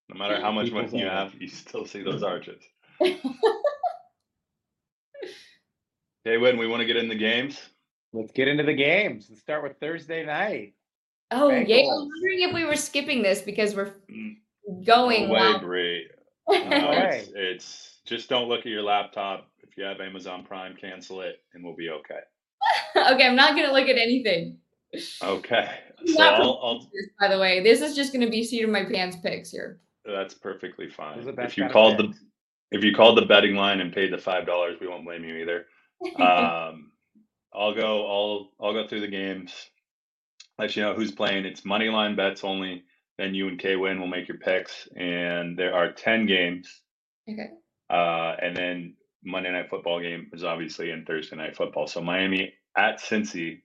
No 0.10 0.18
matter 0.18 0.42
how 0.42 0.52
much 0.52 0.72
money 0.72 1.00
you 1.00 1.06
have, 1.06 1.34
you 1.40 1.48
still 1.48 1.86
see 1.86 2.02
those 2.04 2.24
arches. 2.24 2.62
Hey, 6.26 6.38
when 6.38 6.58
we 6.58 6.68
want 6.68 6.82
to 6.82 6.86
get 6.86 6.98
in 6.98 7.08
the 7.08 7.16
games. 7.16 7.58
Let's 8.12 8.32
get 8.34 8.48
into 8.48 8.64
the 8.64 8.74
games. 8.74 9.28
Let's 9.30 9.42
start 9.42 9.64
with 9.64 9.80
Thursday 9.80 10.26
night. 10.26 10.74
Oh 11.32 11.50
yeah, 11.50 11.58
I 11.58 11.64
Bengals. 11.64 11.86
was 11.86 12.10
wondering 12.12 12.42
if 12.50 12.54
we 12.54 12.66
were 12.66 12.76
skipping 12.76 13.22
this 13.22 13.42
because 13.42 13.76
we're 13.76 13.94
Mm, 14.12 14.36
going 14.86 15.28
No 15.28 15.34
way, 15.34 15.40
while- 15.40 15.60
Bree. 15.60 16.08
No, 16.50 16.90
way. 16.90 17.20
it's, 17.22 17.32
it's 17.36 17.98
just 18.06 18.30
don't 18.30 18.48
look 18.48 18.62
at 18.62 18.68
your 18.68 18.82
laptop. 18.82 19.48
If 19.62 19.78
you 19.78 19.84
have 19.84 20.00
Amazon 20.02 20.44
Prime, 20.44 20.76
cancel 20.76 21.22
it, 21.22 21.42
and 21.54 21.64
we'll 21.64 21.76
be 21.76 21.90
okay. 21.90 22.20
okay, 23.14 23.28
I'm 23.28 23.36
not 23.36 23.56
gonna 23.56 23.72
look 23.72 23.88
at 23.88 23.98
anything. 23.98 24.58
Okay. 25.22 25.70
So 26.06 26.24
I'll, 26.24 26.60
I'll 26.64 26.92
By 27.20 27.28
the 27.28 27.40
way, 27.40 27.62
this 27.62 27.82
is 27.82 27.96
just 27.96 28.12
gonna 28.12 28.30
be 28.30 28.44
seat 28.44 28.64
of 28.64 28.70
my 28.70 28.86
pants 28.86 29.18
picks 29.22 29.52
here. 29.52 29.80
that's 30.06 30.34
perfectly 30.34 30.90
fine. 30.90 31.18
Those 31.18 31.28
are 31.28 31.32
the 31.32 31.34
best 31.34 31.52
If 31.54 31.58
you 31.58 31.70
called 31.70 31.98
the 31.98 32.14
if 32.72 32.84
you 32.84 32.94
called 32.94 33.18
the 33.18 33.26
betting 33.26 33.56
line 33.56 33.82
and 33.82 33.94
paid 33.94 34.12
the 34.12 34.18
five 34.18 34.46
dollars, 34.46 34.78
we 34.80 34.88
won't 34.88 35.06
blame 35.06 35.24
you 35.24 35.36
either. 35.38 35.66
Um, 36.22 36.92
I'll 37.54 37.74
go. 37.74 38.08
I'll 38.08 38.52
I'll 38.62 38.74
go 38.74 38.88
through 38.88 39.02
the 39.02 39.08
games. 39.08 39.54
Let 40.58 40.76
you 40.76 40.84
know 40.84 40.94
who's 40.94 41.12
playing. 41.12 41.46
It's 41.46 41.66
money 41.66 41.90
line 41.90 42.16
bets 42.16 42.44
only. 42.44 42.84
Then 43.20 43.36
you 43.36 43.50
and 43.50 43.60
K 43.60 43.76
Win 43.76 44.00
will 44.00 44.08
make 44.08 44.30
your 44.30 44.38
picks, 44.38 44.88
and 44.96 45.60
there 45.60 45.76
are 45.76 45.92
ten 45.92 46.26
games. 46.26 46.82
okay. 47.30 47.50
Uh, 47.90 48.38
and 48.42 48.56
then 48.56 48.96
Monday 49.26 49.52
Night 49.52 49.70
Football 49.70 50.00
game 50.00 50.30
is 50.32 50.46
obviously 50.46 50.92
in 50.92 51.04
Thursday 51.04 51.36
Night 51.36 51.58
Football. 51.58 51.86
So 51.86 52.00
Miami 52.00 52.54
at 52.78 53.02
Cincy. 53.02 53.64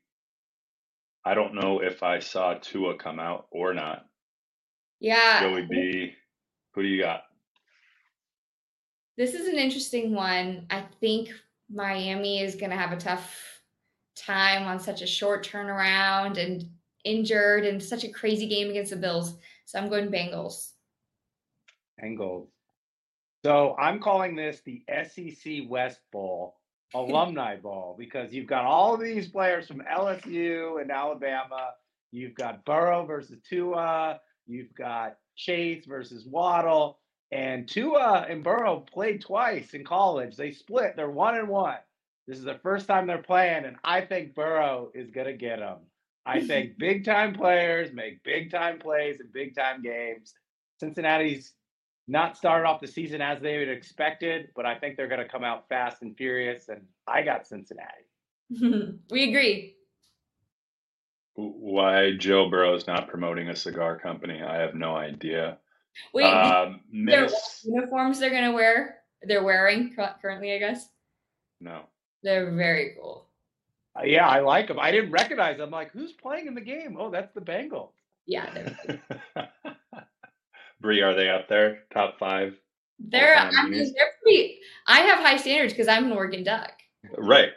I 1.24 1.34
don't 1.34 1.54
know 1.54 1.78
if 1.78 2.02
I 2.02 2.18
saw 2.18 2.54
Tua 2.54 2.98
come 2.98 3.20
out 3.20 3.46
or 3.52 3.72
not. 3.74 4.06
Yeah. 4.98 5.40
Joey 5.40 5.68
B, 5.70 6.12
who 6.72 6.82
do 6.82 6.88
you 6.88 7.00
got? 7.00 7.22
This 9.16 9.34
is 9.34 9.46
an 9.46 9.56
interesting 9.56 10.14
one. 10.14 10.66
I 10.68 10.82
think 11.00 11.30
Miami 11.70 12.40
is 12.40 12.56
going 12.56 12.70
to 12.70 12.76
have 12.76 12.90
a 12.90 12.96
tough 12.96 13.32
time 14.16 14.64
on 14.64 14.80
such 14.80 15.00
a 15.00 15.06
short 15.06 15.46
turnaround 15.46 16.38
and 16.38 16.68
injured 17.04 17.64
and 17.64 17.82
such 17.82 18.04
a 18.04 18.08
crazy 18.08 18.46
game 18.46 18.70
against 18.70 18.90
the 18.90 18.96
Bills. 18.96 19.36
So 19.66 19.78
I'm 19.78 19.88
going 19.88 20.08
Bengals. 20.08 20.72
Bengals. 22.02 22.46
So 23.44 23.76
I'm 23.78 24.00
calling 24.00 24.34
this 24.34 24.60
the 24.64 24.82
SEC 24.88 25.68
West 25.68 26.00
Bowl, 26.12 26.56
Alumni 26.94 27.56
Bowl, 27.56 27.94
because 27.98 28.32
you've 28.32 28.46
got 28.46 28.64
all 28.64 28.96
these 28.96 29.28
players 29.28 29.66
from 29.66 29.82
LSU 29.82 30.80
and 30.80 30.90
Alabama. 30.90 31.72
You've 32.10 32.34
got 32.34 32.64
Burrow 32.64 33.04
versus 33.04 33.38
Tua. 33.48 34.20
You've 34.46 34.74
got 34.74 35.16
Chase 35.36 35.84
versus 35.86 36.24
Waddle. 36.26 36.98
And 37.32 37.68
Tua 37.68 38.26
and 38.28 38.44
Burrow 38.44 38.80
played 38.80 39.20
twice 39.20 39.74
in 39.74 39.84
college. 39.84 40.36
They 40.36 40.52
split. 40.52 40.94
They're 40.96 41.10
one 41.10 41.36
and 41.36 41.48
one. 41.48 41.78
This 42.26 42.38
is 42.38 42.44
the 42.44 42.60
first 42.62 42.86
time 42.86 43.06
they're 43.06 43.18
playing, 43.18 43.66
and 43.66 43.76
I 43.84 44.00
think 44.00 44.34
Burrow 44.34 44.90
is 44.94 45.10
going 45.10 45.26
to 45.26 45.34
get 45.34 45.58
them. 45.58 45.78
I 46.26 46.40
think 46.40 46.78
big 46.78 47.04
time 47.04 47.34
players 47.34 47.92
make 47.92 48.22
big 48.24 48.50
time 48.50 48.78
plays 48.78 49.20
in 49.20 49.26
big 49.32 49.54
time 49.54 49.82
games. 49.82 50.34
Cincinnati's 50.80 51.52
not 52.08 52.36
started 52.36 52.66
off 52.66 52.80
the 52.80 52.86
season 52.86 53.20
as 53.20 53.40
they 53.40 53.58
had 53.60 53.68
expected, 53.68 54.48
but 54.54 54.66
I 54.66 54.74
think 54.74 54.96
they're 54.96 55.08
going 55.08 55.20
to 55.20 55.28
come 55.28 55.44
out 55.44 55.68
fast 55.68 56.02
and 56.02 56.16
furious. 56.16 56.68
And 56.68 56.82
I 57.06 57.22
got 57.22 57.46
Cincinnati. 57.46 58.04
we 59.10 59.28
agree. 59.28 59.76
Why 61.34 62.12
Joe 62.16 62.48
Burrow 62.48 62.74
is 62.74 62.86
not 62.86 63.08
promoting 63.08 63.48
a 63.48 63.56
cigar 63.56 63.98
company, 63.98 64.40
I 64.42 64.56
have 64.56 64.74
no 64.74 64.94
idea. 64.94 65.58
Wait, 66.12 66.24
um, 66.24 66.80
Miss... 66.90 67.64
uniforms 67.64 68.20
they're 68.20 68.30
going 68.30 68.44
to 68.44 68.52
wear? 68.52 68.98
They're 69.22 69.42
wearing 69.42 69.94
currently, 70.20 70.52
I 70.54 70.58
guess. 70.58 70.88
No. 71.60 71.82
They're 72.22 72.52
very 72.52 72.94
cool. 73.00 73.28
Yeah, 74.02 74.26
I 74.26 74.40
like 74.40 74.68
them. 74.68 74.80
I 74.80 74.90
didn't 74.90 75.12
recognize 75.12 75.58
them. 75.58 75.66
I'm 75.66 75.70
like, 75.70 75.92
who's 75.92 76.12
playing 76.12 76.46
in 76.46 76.54
the 76.54 76.60
game? 76.60 76.96
Oh, 76.98 77.10
that's 77.10 77.32
the 77.32 77.40
Bengals. 77.40 77.92
Yeah. 78.26 78.72
Brie, 80.80 81.02
are 81.02 81.14
they 81.14 81.30
up 81.30 81.48
there? 81.48 81.84
Top 81.92 82.18
five? 82.18 82.54
They're, 82.98 83.36
I 83.36 83.68
mean, 83.68 83.92
they're 83.94 84.12
pretty. 84.22 84.58
I 84.86 85.00
have 85.00 85.18
high 85.18 85.36
standards 85.36 85.72
because 85.72 85.88
I'm 85.88 86.06
an 86.06 86.12
Oregon 86.12 86.44
Duck. 86.44 86.72
Right. 87.16 87.50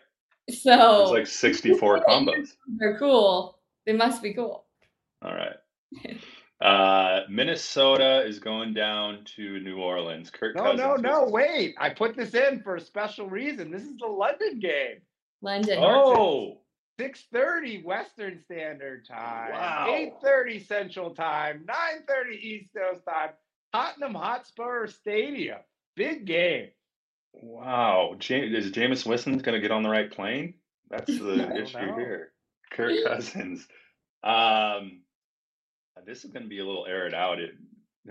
So 0.50 1.02
it's 1.02 1.12
like 1.12 1.28
64 1.28 2.04
combos. 2.10 2.54
They're 2.78 2.98
cool. 2.98 3.60
They 3.86 3.94
must 3.94 4.22
be 4.22 4.34
cool. 4.34 4.66
All 5.22 5.34
right. 5.34 5.56
Uh, 6.60 7.22
Minnesota 7.30 8.26
is 8.26 8.40
going 8.40 8.74
down 8.74 9.24
to 9.36 9.60
New 9.60 9.78
Orleans. 9.78 10.32
Kirk 10.32 10.56
no, 10.56 10.64
Cousins. 10.64 10.80
no, 10.80 10.96
no. 10.96 11.28
Wait, 11.30 11.76
I 11.78 11.92
put 11.92 12.18
this 12.18 12.34
in 12.34 12.62
for 12.64 12.78
a 12.78 12.82
special 12.82 13.30
reason. 13.30 13.70
This 13.70 13.84
is 13.84 13.96
the 13.98 14.08
London 14.08 14.60
game. 14.60 14.98
London. 15.42 15.80
Oh. 15.82 16.62
6:30 17.00 17.84
Western 17.84 18.42
Standard 18.44 19.06
Time. 19.08 19.52
Wow. 19.52 19.86
8:30 20.24 20.66
Central 20.66 21.14
Time. 21.14 21.66
9:30 21.68 22.34
East 22.42 22.74
Coast 22.76 23.06
Time. 23.06 23.30
Tottenham 23.74 24.16
Hotspur 24.16 24.88
Stadium. 24.88 25.60
Big 25.96 26.26
game. 26.26 26.70
Wow. 27.34 28.16
James, 28.18 28.66
is 28.66 28.72
Jameis 28.72 29.06
Winston 29.06 29.38
going 29.38 29.56
to 29.56 29.62
get 29.62 29.72
on 29.72 29.84
the 29.84 29.90
right 29.90 30.12
plane? 30.12 30.56
That's 30.90 31.06
the 31.06 31.56
issue 31.62 31.86
know. 31.86 31.98
here. 31.98 32.32
Kirk 32.72 33.04
Cousins. 33.06 33.68
Um, 34.24 35.02
this 36.06 36.24
is 36.24 36.32
going 36.32 36.44
to 36.44 36.50
be 36.50 36.60
a 36.60 36.66
little 36.66 36.86
aired 36.88 37.14
out 37.14 37.40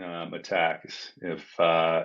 um, 0.03 0.35
attacks. 0.35 1.13
If 1.21 1.59
uh, 1.59 2.05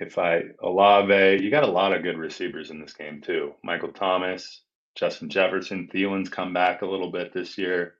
if 0.00 0.18
I 0.18 0.42
Olave, 0.62 1.42
you 1.42 1.50
got 1.50 1.64
a 1.64 1.70
lot 1.70 1.92
of 1.92 2.02
good 2.02 2.18
receivers 2.18 2.70
in 2.70 2.80
this 2.80 2.92
game 2.92 3.20
too. 3.20 3.54
Michael 3.62 3.92
Thomas, 3.92 4.62
Justin 4.94 5.28
Jefferson, 5.28 5.88
Thielen's 5.92 6.28
come 6.28 6.52
back 6.52 6.82
a 6.82 6.86
little 6.86 7.10
bit 7.10 7.32
this 7.32 7.58
year. 7.58 7.94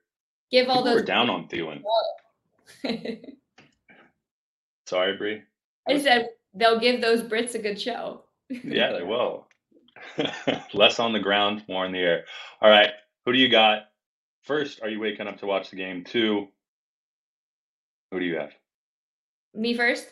Give 0.51 0.67
all 0.67 0.77
People 0.77 0.91
those. 0.91 1.01
We're 1.01 1.05
down 1.05 1.29
on 1.29 1.47
Thielen. 1.47 1.81
Sorry, 4.85 5.17
Brie. 5.17 5.43
I 5.87 5.99
said 5.99 6.29
they'll 6.53 6.79
give 6.79 7.01
those 7.01 7.21
Brits 7.21 7.55
a 7.55 7.59
good 7.59 7.79
show. 7.79 8.23
yeah, 8.49 8.91
they 8.91 9.03
will. 9.03 9.47
Less 10.73 10.99
on 10.99 11.13
the 11.13 11.19
ground, 11.19 11.63
more 11.67 11.85
in 11.85 11.91
the 11.91 11.99
air. 11.99 12.25
All 12.61 12.69
right, 12.69 12.89
who 13.25 13.33
do 13.33 13.39
you 13.39 13.49
got? 13.49 13.83
First, 14.43 14.81
are 14.81 14.89
you 14.89 14.99
waking 14.99 15.27
up 15.27 15.39
to 15.39 15.45
watch 15.45 15.69
the 15.69 15.75
game? 15.75 16.03
Two, 16.03 16.47
who 18.11 18.19
do 18.19 18.25
you 18.25 18.37
have? 18.37 18.51
Me 19.53 19.75
first. 19.75 20.07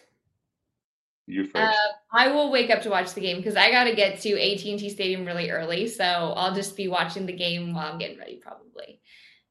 You 1.28 1.44
first. 1.44 1.56
Uh, 1.56 1.92
I 2.14 2.30
will 2.30 2.50
wake 2.50 2.70
up 2.70 2.82
to 2.84 2.90
watch 2.90 3.14
the 3.14 3.22
game 3.22 3.38
because 3.38 3.58
I 3.58 3.70
got 3.70 3.84
to 3.84 3.96
get 3.96 4.22
to 4.22 4.32
AT 4.32 4.66
and 4.66 4.80
T 4.80 4.90
Stadium 4.90 5.26
really 5.26 5.52
early, 5.52 5.88
so 5.88 6.04
I'll 6.04 6.56
just 6.56 6.78
be 6.78 6.88
watching 6.88 7.26
the 7.26 7.34
game 7.34 7.74
while 7.74 7.92
I'm 7.92 8.00
getting 8.00 8.18
ready, 8.18 8.38
probably. 8.42 9.02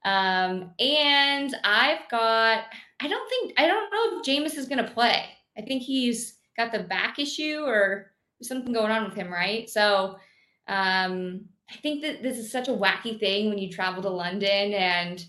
Um, 0.05 0.73
and 0.81 1.55
I've 1.65 2.09
got. 2.11 2.65
I 2.99 3.09
don't 3.09 3.29
think 3.29 3.53
I 3.59 3.67
don't 3.67 3.91
know 3.93 4.19
if 4.19 4.25
Jameis 4.25 4.57
is 4.57 4.69
going 4.69 4.83
to 4.85 4.91
play. 4.91 5.27
I 5.59 5.63
think 5.63 5.83
he's 5.83 6.39
got 6.57 6.73
the 6.73 6.79
back 6.79 7.19
issue 7.19 7.63
or 7.67 8.13
something 8.41 8.73
going 8.73 8.91
on 8.91 9.05
with 9.05 9.15
him, 9.15 9.31
right? 9.31 9.69
So, 9.69 10.17
um, 10.69 11.45
I 11.71 11.77
think 11.83 12.03
that 12.03 12.23
this 12.23 12.39
is 12.39 12.51
such 12.51 12.69
a 12.69 12.73
wacky 12.73 13.21
thing 13.21 13.51
when 13.51 13.59
you 13.59 13.71
travel 13.71 14.03
to 14.03 14.09
London 14.09 14.73
and 14.73 15.23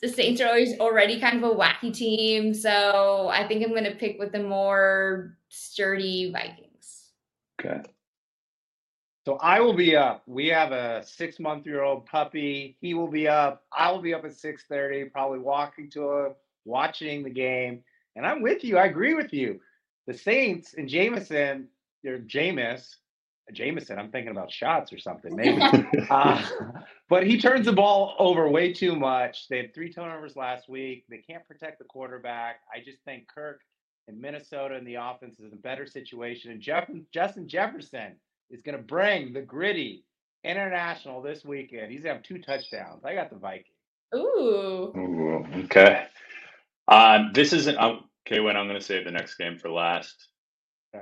the 0.00 0.08
Saints 0.08 0.40
are 0.40 0.48
always 0.48 0.78
already 0.78 1.18
kind 1.20 1.42
of 1.42 1.50
a 1.50 1.54
wacky 1.54 1.92
team. 1.92 2.54
So 2.54 3.28
I 3.32 3.46
think 3.46 3.64
I'm 3.64 3.70
going 3.70 3.84
to 3.84 3.94
pick 3.94 4.18
with 4.18 4.32
the 4.32 4.42
more 4.42 5.36
sturdy 5.48 6.30
Vikings. 6.32 7.10
Okay. 7.60 7.82
So 9.24 9.36
I 9.42 9.60
will 9.60 9.74
be 9.74 9.94
up. 9.94 10.22
We 10.26 10.46
have 10.46 10.72
a 10.72 11.04
six 11.04 11.38
month 11.38 11.66
year 11.66 11.82
old 11.82 12.06
puppy. 12.06 12.76
He 12.80 12.94
will 12.94 13.08
be 13.08 13.28
up. 13.28 13.64
I 13.76 13.90
will 13.90 14.00
be 14.00 14.14
up 14.14 14.24
at 14.24 14.34
six 14.34 14.64
thirty, 14.68 15.04
probably 15.04 15.40
walking 15.40 15.90
to 15.90 16.12
him, 16.12 16.32
watching 16.64 17.22
the 17.22 17.30
game. 17.30 17.82
And 18.16 18.24
I'm 18.24 18.40
with 18.40 18.64
you. 18.64 18.78
I 18.78 18.86
agree 18.86 19.14
with 19.14 19.34
you. 19.34 19.60
The 20.06 20.14
Saints 20.14 20.74
and 20.78 20.88
Jameson, 20.88 21.68
or 22.06 22.18
Jameis, 22.20 22.94
Jameson. 23.52 23.98
I'm 23.98 24.10
thinking 24.10 24.30
about 24.30 24.52
shots 24.52 24.92
or 24.92 24.98
something, 24.98 25.34
maybe. 25.34 25.60
uh, 26.10 26.42
but 27.08 27.26
he 27.26 27.40
turns 27.40 27.66
the 27.66 27.72
ball 27.72 28.14
over 28.18 28.48
way 28.48 28.72
too 28.72 28.96
much. 28.96 29.48
They 29.48 29.58
had 29.58 29.74
three 29.74 29.92
turnovers 29.92 30.36
last 30.36 30.68
week. 30.68 31.04
They 31.08 31.18
can't 31.18 31.46
protect 31.46 31.78
the 31.78 31.84
quarterback. 31.84 32.60
I 32.74 32.80
just 32.84 32.98
think 33.04 33.28
Kirk 33.28 33.60
and 34.06 34.20
Minnesota 34.20 34.74
and 34.74 34.86
the 34.86 34.96
offense 34.96 35.38
is 35.38 35.46
in 35.46 35.52
a 35.52 35.60
better 35.60 35.86
situation. 35.86 36.50
And 36.50 36.60
Jeff, 36.60 36.88
Justin 37.12 37.48
Jefferson 37.48 38.16
is 38.50 38.62
going 38.62 38.76
to 38.76 38.82
bring 38.82 39.32
the 39.32 39.42
gritty 39.42 40.04
international 40.44 41.22
this 41.22 41.44
weekend. 41.44 41.90
He's 41.90 42.02
going 42.02 42.14
to 42.14 42.18
have 42.18 42.22
two 42.22 42.38
touchdowns. 42.38 43.04
I 43.04 43.14
got 43.14 43.30
the 43.30 43.36
Vikings. 43.36 43.66
Ooh. 44.14 44.92
Ooh 44.96 45.46
okay. 45.64 46.06
Um, 46.86 47.30
this 47.34 47.52
isn't 47.52 47.78
okay. 47.78 48.40
When 48.40 48.56
I'm 48.56 48.66
going 48.66 48.78
to 48.78 48.84
save 48.84 49.04
the 49.04 49.10
next 49.10 49.34
game 49.36 49.58
for 49.58 49.70
last. 49.70 50.28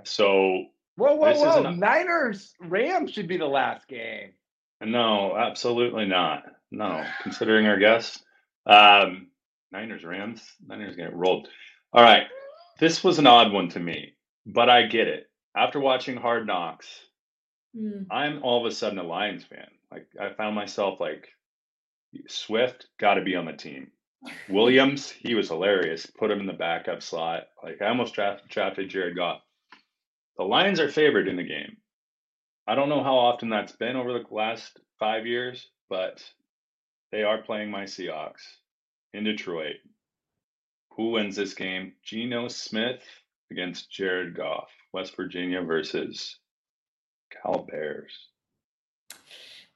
So 0.04 0.66
Whoa, 0.96 1.14
whoa, 1.14 1.32
this 1.32 1.40
whoa! 1.40 1.70
Niners 1.74 2.54
Rams 2.60 3.12
should 3.12 3.28
be 3.28 3.36
the 3.36 3.46
last 3.46 3.86
game. 3.86 4.32
No, 4.80 5.36
absolutely 5.36 6.06
not. 6.06 6.44
No, 6.70 7.04
considering 7.22 7.66
our 7.66 7.78
guests, 7.78 8.22
um, 8.66 9.28
Niners 9.72 10.04
Rams, 10.04 10.42
Niners 10.66 10.96
get 10.96 11.14
rolled. 11.14 11.48
All 11.92 12.02
right, 12.02 12.26
this 12.78 13.04
was 13.04 13.18
an 13.18 13.26
odd 13.26 13.52
one 13.52 13.68
to 13.70 13.80
me, 13.80 14.14
but 14.46 14.68
I 14.68 14.86
get 14.86 15.06
it. 15.06 15.30
After 15.56 15.80
watching 15.80 16.16
Hard 16.16 16.46
Knocks, 16.46 16.86
mm. 17.76 18.06
I'm 18.10 18.42
all 18.42 18.60
of 18.60 18.70
a 18.70 18.74
sudden 18.74 18.98
a 18.98 19.02
Lions 19.02 19.44
fan. 19.44 19.68
Like 19.90 20.06
I 20.20 20.34
found 20.34 20.54
myself 20.54 20.98
like 21.00 21.28
Swift 22.26 22.86
got 22.98 23.14
to 23.14 23.22
be 23.22 23.36
on 23.36 23.46
the 23.46 23.52
team. 23.52 23.90
Williams, 24.48 25.10
he 25.10 25.34
was 25.34 25.48
hilarious. 25.48 26.06
Put 26.06 26.30
him 26.30 26.40
in 26.40 26.46
the 26.46 26.52
backup 26.52 27.02
slot. 27.02 27.44
Like 27.62 27.80
I 27.80 27.88
almost 27.88 28.14
drafted, 28.14 28.48
drafted 28.48 28.88
Jared 28.90 29.16
Goff. 29.16 29.40
The 30.38 30.44
Lions 30.44 30.80
are 30.80 30.90
favored 30.90 31.28
in 31.28 31.36
the 31.36 31.42
game. 31.42 31.76
I 32.66 32.74
don't 32.74 32.88
know 32.88 33.02
how 33.02 33.16
often 33.16 33.48
that's 33.48 33.72
been 33.72 33.96
over 33.96 34.12
the 34.12 34.24
last 34.30 34.78
five 34.98 35.26
years, 35.26 35.68
but 35.88 36.22
they 37.12 37.22
are 37.22 37.42
playing 37.42 37.70
my 37.70 37.84
Seahawks 37.84 38.42
in 39.14 39.24
Detroit. 39.24 39.76
Who 40.96 41.12
wins 41.12 41.36
this 41.36 41.54
game? 41.54 41.92
Geno 42.02 42.48
Smith 42.48 43.02
against 43.50 43.90
Jared 43.90 44.36
Goff, 44.36 44.68
West 44.92 45.14
Virginia 45.16 45.62
versus 45.62 46.38
Cal 47.30 47.66
Bears. 47.70 48.12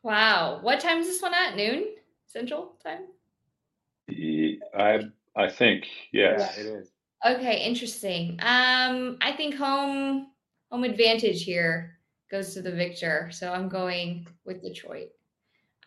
Wow. 0.02 0.58
What 0.62 0.80
time 0.80 0.98
is 0.98 1.06
this 1.06 1.22
one 1.22 1.34
at? 1.34 1.56
Noon 1.56 1.84
Central 2.26 2.76
Time? 2.82 3.06
I 4.74 5.00
I 5.36 5.48
think 5.48 5.86
yes. 6.12 6.54
Yeah, 6.56 6.62
it 6.62 6.66
is. 6.66 6.90
Okay, 7.24 7.64
interesting. 7.64 8.38
Um, 8.40 9.18
I 9.20 9.32
think 9.36 9.54
home 9.54 10.28
home 10.70 10.84
advantage 10.84 11.42
here 11.44 11.98
goes 12.30 12.54
to 12.54 12.62
the 12.62 12.70
victor. 12.70 13.28
So 13.32 13.52
I'm 13.52 13.68
going 13.68 14.26
with 14.44 14.62
Detroit. 14.62 15.08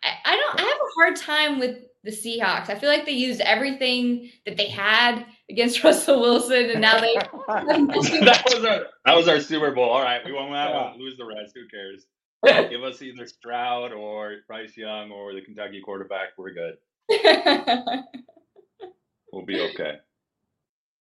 I, 0.02 0.10
I 0.24 0.36
don't 0.36 0.60
I 0.60 0.62
have 0.64 0.76
a 0.76 0.94
hard 0.94 1.16
time 1.16 1.58
with 1.58 1.78
the 2.02 2.10
Seahawks. 2.10 2.68
I 2.68 2.74
feel 2.74 2.90
like 2.90 3.06
they 3.06 3.12
used 3.12 3.40
everything 3.40 4.30
that 4.44 4.56
they 4.58 4.68
had 4.68 5.24
against 5.50 5.82
Russell 5.84 6.20
Wilson, 6.20 6.70
and 6.70 6.80
now 6.80 7.00
they. 7.00 7.14
that 7.48 8.42
was 8.46 8.64
our 8.64 8.86
that 9.06 9.16
was 9.16 9.28
our 9.28 9.40
Super 9.40 9.70
Bowl. 9.72 9.88
All 9.88 10.02
right, 10.02 10.20
we 10.24 10.32
won't 10.32 10.52
have 10.54 10.70
Yeah. 10.70 10.92
to 10.92 10.98
lose 10.98 11.16
the 11.16 11.24
rest. 11.24 11.54
Who 11.54 11.66
cares? 11.68 12.06
Give 12.70 12.82
us 12.84 13.00
either 13.00 13.26
Stroud 13.26 13.92
or 13.92 14.36
Bryce 14.46 14.76
Young 14.76 15.10
or 15.10 15.32
the 15.32 15.40
Kentucky 15.40 15.80
quarterback. 15.82 16.28
We're 16.36 16.52
good. 16.52 16.76
We'll 19.32 19.46
be 19.46 19.60
okay. 19.70 19.96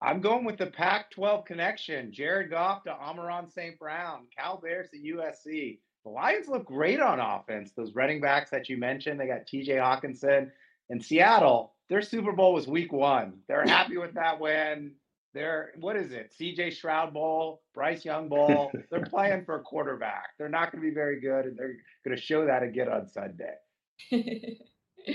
I'm 0.04 0.20
going 0.20 0.44
with 0.44 0.58
the 0.58 0.68
Pac-12 0.68 1.46
connection. 1.46 2.12
Jared 2.12 2.50
Goff 2.50 2.84
to 2.84 2.92
Amon-Ra 2.92 3.46
St. 3.48 3.80
Brown, 3.80 4.28
Cal 4.38 4.60
Bears 4.62 4.90
to 4.90 4.98
USC. 4.98 5.80
The 6.04 6.10
Lions 6.10 6.50
look 6.50 6.66
great 6.66 7.00
on 7.00 7.22
offense. 7.22 7.72
Those 7.72 7.96
running 7.96 8.20
backs 8.20 8.50
that 8.50 8.68
you 8.68 8.78
mentioned, 8.78 9.18
they 9.18 9.28
got 9.28 9.48
T.J. 9.48 9.76
Hockenson 9.76 10.52
in 10.90 11.00
Seattle. 11.00 11.74
Their 11.88 12.02
Super 12.02 12.34
Bowl 12.34 12.54
was 12.54 12.68
Week 12.68 12.92
One. 12.92 13.40
They're 13.48 13.66
happy 13.66 13.98
with 13.98 14.14
that 14.16 14.42
win. 14.42 14.92
They're 15.34 15.72
what 15.80 15.96
is 15.96 16.12
it? 16.12 16.34
C.J. 16.38 16.72
Stroud 16.72 17.14
Bowl, 17.14 17.62
Bryce 17.74 18.04
Young 18.04 18.28
Bowl. 18.28 18.72
They're 18.92 19.06
playing 19.06 19.46
for 19.46 19.56
a 19.56 19.62
quarterback. 19.62 20.32
They're 20.38 20.50
not 20.50 20.72
going 20.72 20.84
to 20.84 20.90
be 20.90 20.94
very 20.94 21.20
good, 21.20 21.46
and 21.46 21.58
they're 21.58 21.78
going 22.06 22.16
to 22.16 22.22
show 22.22 22.46
that 22.46 22.62
again 22.62 22.90
on 22.90 23.08
Sunday. 23.08 23.56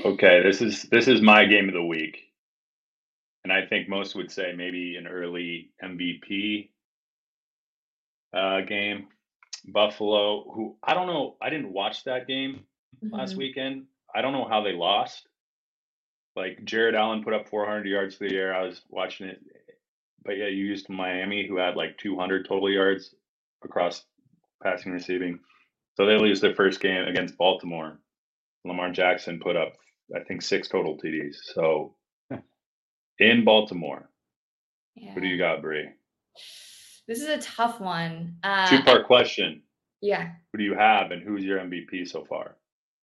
Okay, 0.05 0.43
this 0.43 0.61
is 0.61 0.83
this 0.91 1.09
is 1.09 1.23
my 1.23 1.47
game 1.47 1.67
of 1.67 1.73
the 1.73 1.83
week, 1.83 2.19
and 3.49 3.53
I 3.57 3.67
think 3.67 3.89
most 3.89 4.15
would 4.15 4.31
say 4.31 4.53
maybe 4.55 4.97
an 4.97 5.07
early 5.07 5.71
MVP 5.83 6.69
uh, 8.35 8.61
game. 8.61 9.09
Buffalo, 9.65 10.51
who 10.53 10.77
I 10.83 10.93
don't 10.93 11.07
know, 11.07 11.37
I 11.41 11.49
didn't 11.49 11.73
watch 11.73 12.05
that 12.05 12.27
game 12.27 12.67
last 13.03 13.35
Mhm. 13.35 13.39
weekend. 13.39 13.87
I 14.15 14.21
don't 14.21 14.33
know 14.33 14.45
how 14.47 14.63
they 14.63 14.73
lost. 14.73 15.27
Like 16.37 16.63
Jared 16.65 16.95
Allen 16.95 17.25
put 17.25 17.33
up 17.33 17.49
400 17.49 17.87
yards 17.87 18.17
through 18.17 18.29
the 18.31 18.37
air. 18.37 18.55
I 18.55 18.63
was 18.65 18.83
watching 18.91 19.29
it, 19.29 19.41
but 20.25 20.37
yeah, 20.37 20.47
you 20.49 20.67
used 20.67 20.89
Miami, 20.91 21.47
who 21.47 21.57
had 21.57 21.75
like 21.75 21.97
200 21.99 22.47
total 22.47 22.71
yards 22.71 23.15
across 23.65 24.05
passing, 24.63 24.93
receiving. 24.93 25.41
So 25.95 26.05
they 26.05 26.19
lose 26.19 26.41
their 26.43 26.55
first 26.55 26.81
game 26.81 27.05
against 27.09 27.39
Baltimore. 27.39 27.99
Lamar 28.65 28.91
Jackson 28.93 29.41
put 29.41 29.57
up, 29.57 29.73
I 30.15 30.21
think, 30.21 30.43
six 30.43 30.69
total 30.69 30.99
TDs. 30.99 31.37
So 31.55 31.97
in 33.19 33.45
Baltimore, 33.45 34.09
Yeah. 34.95 35.13
who 35.13 35.21
do 35.21 35.27
you 35.27 35.39
got, 35.39 35.63
Bree? 35.63 35.89
This 37.07 37.21
is 37.21 37.29
a 37.29 37.39
tough 37.39 37.81
one. 37.81 38.37
Uh, 38.43 38.69
Two 38.69 38.83
part 38.83 39.07
question: 39.07 39.63
Yeah. 40.01 40.33
Who 40.53 40.59
do 40.59 40.65
you 40.65 40.75
have, 40.75 41.11
and 41.11 41.23
who's 41.23 41.45
your 41.45 41.59
MVP 41.59 42.07
so 42.09 42.25
far? 42.25 42.57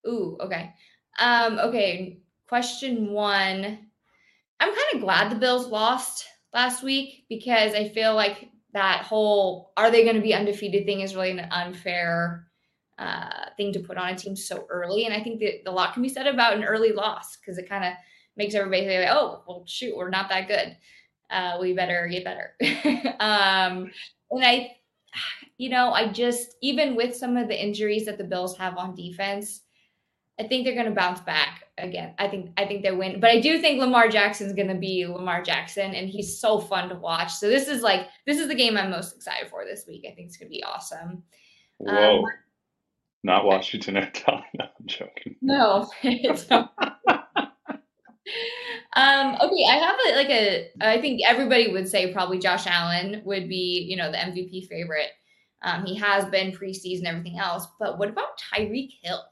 Ooh, 0.06 0.36
okay. 0.40 0.72
Um, 1.18 1.58
okay. 1.58 2.20
Question 2.48 3.10
one. 3.12 3.64
I'm 4.60 4.68
kind 4.74 4.94
of 4.94 5.00
glad 5.00 5.30
the 5.30 5.36
Bills 5.36 5.66
lost 5.66 6.24
last 6.54 6.82
week 6.82 7.24
because 7.28 7.74
I 7.74 7.88
feel 7.88 8.14
like 8.14 8.48
that 8.72 9.02
whole 9.02 9.72
are 9.76 9.90
they 9.90 10.04
going 10.04 10.16
to 10.16 10.22
be 10.22 10.34
undefeated 10.34 10.86
thing 10.86 11.00
is 11.00 11.14
really 11.16 11.32
an 11.32 11.48
unfair 11.50 12.46
uh, 12.98 13.50
thing 13.56 13.72
to 13.72 13.80
put 13.80 13.98
on 13.98 14.10
a 14.10 14.16
team 14.16 14.36
so 14.36 14.66
early. 14.70 15.04
And 15.04 15.12
I 15.14 15.22
think 15.22 15.40
that 15.40 15.68
a 15.68 15.72
lot 15.72 15.92
can 15.92 16.02
be 16.02 16.08
said 16.08 16.26
about 16.26 16.54
an 16.54 16.64
early 16.64 16.92
loss 16.92 17.36
because 17.36 17.58
it 17.58 17.68
kind 17.68 17.84
of 17.84 17.92
makes 18.36 18.54
everybody 18.54 18.86
say, 18.86 19.00
like, 19.00 19.14
oh, 19.14 19.42
well, 19.46 19.64
shoot, 19.66 19.96
we're 19.96 20.10
not 20.10 20.28
that 20.28 20.48
good. 20.48 20.76
Uh, 21.30 21.58
we 21.60 21.72
better 21.72 22.06
get 22.08 22.24
better. 22.24 22.54
um, 23.20 23.90
and 24.30 24.44
I, 24.44 24.76
you 25.58 25.70
know, 25.70 25.92
I 25.92 26.08
just, 26.08 26.56
even 26.62 26.94
with 26.94 27.16
some 27.16 27.36
of 27.36 27.48
the 27.48 27.60
injuries 27.60 28.06
that 28.06 28.18
the 28.18 28.24
Bills 28.24 28.56
have 28.58 28.76
on 28.76 28.94
defense, 28.94 29.62
I 30.38 30.46
think 30.46 30.64
they're 30.64 30.74
going 30.74 30.86
to 30.86 30.92
bounce 30.92 31.20
back 31.20 31.64
again. 31.78 32.14
I 32.18 32.28
think 32.28 32.50
I 32.58 32.66
think 32.66 32.82
they 32.82 32.92
win, 32.92 33.20
but 33.20 33.30
I 33.30 33.40
do 33.40 33.58
think 33.58 33.80
Lamar 33.80 34.08
Jackson's 34.08 34.52
going 34.52 34.68
to 34.68 34.74
be 34.74 35.06
Lamar 35.06 35.42
Jackson, 35.42 35.94
and 35.94 36.08
he's 36.10 36.38
so 36.38 36.60
fun 36.60 36.90
to 36.90 36.94
watch. 36.94 37.32
So 37.32 37.48
this 37.48 37.68
is 37.68 37.82
like 37.82 38.08
this 38.26 38.38
is 38.38 38.48
the 38.48 38.54
game 38.54 38.76
I'm 38.76 38.90
most 38.90 39.16
excited 39.16 39.48
for 39.48 39.64
this 39.64 39.86
week. 39.88 40.04
I 40.06 40.14
think 40.14 40.28
it's 40.28 40.36
going 40.36 40.48
to 40.48 40.54
be 40.54 40.62
awesome. 40.62 41.22
Whoa, 41.78 42.18
Um, 42.18 42.24
not 43.22 43.44
Washington 43.46 43.96
and 43.96 44.22
No, 44.26 44.42
I'm 44.60 44.86
joking. 44.86 45.36
No, 45.40 45.90
it's 46.02 46.50
not. 46.50 46.95
Um, 48.96 49.36
okay, 49.42 49.66
I 49.68 49.76
have 49.76 49.96
a, 50.06 50.16
like 50.16 50.30
a. 50.30 50.70
I 50.80 51.00
think 51.00 51.20
everybody 51.26 51.70
would 51.70 51.86
say 51.86 52.14
probably 52.14 52.38
Josh 52.38 52.66
Allen 52.66 53.20
would 53.26 53.46
be 53.46 53.86
you 53.88 53.94
know 53.94 54.10
the 54.10 54.16
MVP 54.16 54.68
favorite. 54.68 55.10
Um, 55.62 55.84
he 55.84 55.94
has 55.96 56.24
been 56.26 56.52
preseason, 56.52 57.04
everything 57.04 57.38
else. 57.38 57.66
But 57.78 57.98
what 57.98 58.08
about 58.08 58.40
Tyreek 58.54 58.92
Hill? 59.02 59.22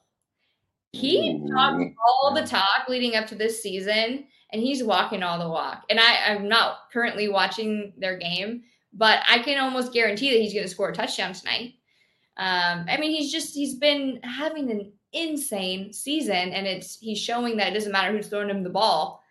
He 0.93 1.43
talked 1.51 1.83
all 2.23 2.35
the 2.35 2.47
talk 2.47 2.89
leading 2.89 3.17
up 3.17 3.27
to 3.29 3.35
this 3.35 3.63
season, 3.63 4.27
and 4.53 4.63
he's 4.63 4.85
walking 4.85 5.23
all 5.23 5.39
the 5.39 5.49
walk. 5.49 5.85
And 5.89 5.99
I, 5.99 6.27
I'm 6.27 6.47
not 6.49 6.91
currently 6.93 7.29
watching 7.29 7.95
their 7.97 8.17
game, 8.19 8.63
but 8.93 9.21
I 9.29 9.39
can 9.39 9.59
almost 9.59 9.93
guarantee 9.93 10.31
that 10.31 10.41
he's 10.41 10.53
going 10.53 10.65
to 10.65 10.71
score 10.71 10.91
a 10.91 10.95
touchdown 10.95 11.33
tonight. 11.33 11.75
Um, 12.37 12.85
I 12.89 12.99
mean, 12.99 13.13
he's 13.13 13.33
just 13.33 13.55
he's 13.55 13.77
been 13.77 14.21
having 14.23 14.71
an 14.71 14.93
insane 15.13 15.93
season, 15.93 16.35
and 16.53 16.67
it's 16.67 16.99
he's 16.99 17.19
showing 17.19 17.57
that 17.57 17.69
it 17.69 17.75
doesn't 17.75 17.93
matter 17.93 18.15
who's 18.15 18.29
throwing 18.29 18.51
him 18.51 18.63
the 18.63 18.71
ball. 18.71 19.24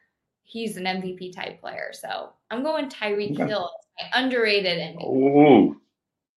He's 0.44 0.78
an 0.78 0.84
MVP 0.86 1.36
type 1.36 1.60
player. 1.60 1.92
So 1.94 2.30
I'm 2.52 2.64
going 2.64 2.90
Tyreek 2.90 3.34
Okay. 3.34 3.48
Hill, 3.48 3.70
my 4.00 4.20
underrated 4.22 4.78
MVP. 4.80 5.04
Ooh, 5.08 5.82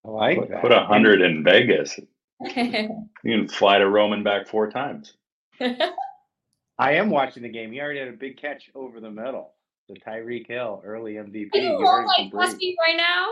I 0.05 0.09
like 0.09 0.39
put, 0.39 0.49
that. 0.51 0.63
put 0.63 0.73
a 0.73 0.85
hundred 0.85 1.21
in 1.21 1.43
Vegas. 1.45 1.99
You 2.55 3.09
can 3.25 3.49
fly 3.49 3.79
to 3.79 3.89
Rome 3.89 4.13
and 4.13 4.23
back 4.25 4.47
four 4.47 4.71
times. 4.71 5.15
I 6.79 6.93
am 6.93 7.09
watching 7.11 7.43
the 7.43 7.49
game. 7.49 7.73
He 7.73 7.81
already 7.81 8.01
had 8.01 8.09
a 8.09 8.13
big 8.13 8.37
catch 8.37 8.71
over 8.75 9.01
the 9.01 9.11
middle. 9.11 9.53
The 9.89 9.95
Tyreek 10.01 10.47
Hill 10.47 10.83
early 10.85 11.15
MVP. 11.15 11.51
Are 11.55 11.59
you 11.59 11.79
You 11.79 11.87
all 11.87 12.05
like 12.07 12.31
from 12.31 12.39
Bree. 12.39 12.47
Muskie 12.47 12.75
right 12.87 12.97
now? 12.97 13.29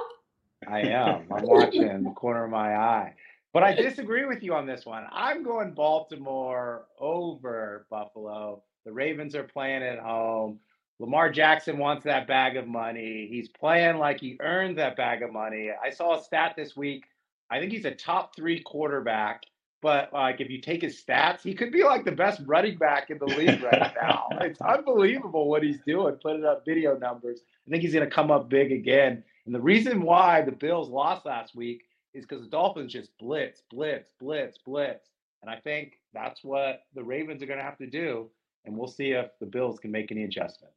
I 0.66 0.80
am. 0.80 1.26
I'm 1.30 1.44
watching 1.46 2.04
the 2.04 2.10
corner 2.12 2.44
of 2.44 2.50
my 2.50 2.76
eye. 2.76 3.14
But 3.52 3.62
I 3.62 3.74
disagree 3.74 4.24
with 4.24 4.42
you 4.42 4.54
on 4.54 4.66
this 4.66 4.86
one. 4.86 5.04
I'm 5.12 5.42
going 5.44 5.74
Baltimore 5.74 6.86
over 6.98 7.86
Buffalo. 7.90 8.62
The 8.84 8.92
Ravens 8.92 9.34
are 9.34 9.44
playing 9.44 9.82
at 9.82 9.98
home. 9.98 10.60
Lamar 10.98 11.30
Jackson 11.30 11.78
wants 11.78 12.04
that 12.04 12.26
bag 12.26 12.56
of 12.56 12.66
money. 12.66 13.26
He's 13.28 13.48
playing 13.48 13.98
like 13.98 14.20
he 14.20 14.36
earned 14.40 14.78
that 14.78 14.96
bag 14.96 15.22
of 15.22 15.32
money. 15.32 15.70
I 15.82 15.90
saw 15.90 16.18
a 16.18 16.22
stat 16.22 16.54
this 16.56 16.76
week. 16.76 17.04
I 17.50 17.58
think 17.58 17.72
he's 17.72 17.84
a 17.84 17.90
top 17.90 18.36
three 18.36 18.60
quarterback. 18.60 19.42
But 19.82 20.12
like 20.14 20.40
if 20.40 20.48
you 20.48 20.60
take 20.60 20.80
his 20.80 21.02
stats, 21.02 21.42
he 21.42 21.54
could 21.54 21.70
be 21.70 21.82
like 21.82 22.04
the 22.04 22.12
best 22.12 22.40
running 22.46 22.78
back 22.78 23.10
in 23.10 23.18
the 23.18 23.26
league 23.26 23.62
right 23.62 23.92
now. 24.02 24.28
It's 24.40 24.60
unbelievable 24.60 25.48
what 25.48 25.62
he's 25.62 25.80
doing, 25.86 26.14
putting 26.22 26.44
up 26.44 26.64
video 26.64 26.96
numbers. 26.96 27.40
I 27.66 27.70
think 27.70 27.82
he's 27.82 27.92
going 27.92 28.08
to 28.08 28.14
come 28.14 28.30
up 28.30 28.48
big 28.48 28.72
again. 28.72 29.22
And 29.44 29.54
the 29.54 29.60
reason 29.60 30.00
why 30.00 30.40
the 30.40 30.52
Bills 30.52 30.88
lost 30.88 31.26
last 31.26 31.54
week 31.54 31.84
is 32.14 32.24
because 32.24 32.42
the 32.42 32.50
Dolphins 32.50 32.92
just 32.92 33.10
blitz, 33.18 33.62
blitz, 33.70 34.08
blitz, 34.20 34.56
blitz. 34.64 35.10
And 35.42 35.50
I 35.50 35.56
think 35.56 35.98
that's 36.14 36.42
what 36.42 36.84
the 36.94 37.04
Ravens 37.04 37.42
are 37.42 37.46
going 37.46 37.58
to 37.58 37.64
have 37.64 37.76
to 37.78 37.86
do. 37.86 38.30
And 38.64 38.76
we'll 38.76 38.88
see 38.88 39.10
if 39.12 39.26
the 39.40 39.46
Bills 39.46 39.78
can 39.78 39.90
make 39.90 40.10
any 40.10 40.24
adjustment. 40.24 40.72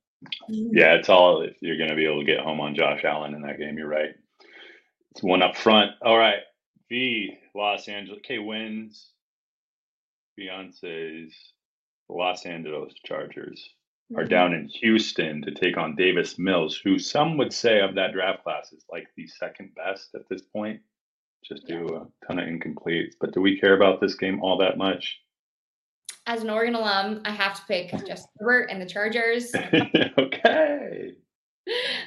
Yeah, 0.50 0.96
it's 0.96 1.10
all 1.10 1.42
if 1.42 1.56
you're 1.62 1.78
going 1.78 1.90
to 1.90 1.96
be 1.96 2.06
able 2.06 2.20
to 2.20 2.26
get 2.26 2.40
home 2.40 2.60
on 2.60 2.76
Josh 2.76 3.04
Allen 3.04 3.34
in 3.36 3.42
that 3.44 3.60
game. 3.60 3.78
You're 3.78 3.88
right. 3.88 4.16
It's 5.12 5.24
one 5.24 5.42
up 5.42 5.56
front. 5.56 5.92
All 6.02 6.18
right. 6.18 6.40
V 6.90 7.38
Los 7.56 7.88
Angeles 7.88 8.20
K 8.24 8.40
wins. 8.40 9.10
Beyonce's 10.40 11.34
Los 12.10 12.46
Angeles 12.46 12.94
Chargers 13.06 13.70
are 14.16 14.22
Mm-hmm. 14.22 14.30
down 14.30 14.54
in 14.54 14.68
Houston 14.70 15.42
to 15.42 15.52
take 15.52 15.76
on 15.78 15.96
Davis 15.96 16.40
Mills, 16.40 16.80
who 16.82 16.98
some 16.98 17.36
would 17.38 17.52
say 17.52 17.82
of 17.82 17.96
that 17.96 18.14
draft 18.14 18.44
class 18.44 18.72
is 18.72 18.86
like 18.90 19.08
the 19.18 19.28
second 19.28 19.76
best 19.76 20.16
at 20.16 20.30
this 20.30 20.42
point. 20.42 20.80
Just 21.44 21.68
do 21.68 21.86
a 21.88 22.26
ton 22.26 22.40
of 22.40 22.48
incompletes. 22.48 23.16
But 23.20 23.34
do 23.34 23.42
we 23.42 23.60
care 23.60 23.76
about 23.76 24.00
this 24.00 24.16
game 24.16 24.42
all 24.42 24.58
that 24.60 24.78
much? 24.78 25.20
As 26.28 26.44
an 26.44 26.50
Oregon 26.50 26.76
alum, 26.76 27.22
I 27.26 27.32
have 27.32 27.56
to 27.56 27.62
pick 27.68 27.90
Justin 28.08 28.30
Herbert 28.40 28.70
and 28.70 28.82
the 28.82 28.86
Chargers. 28.86 29.54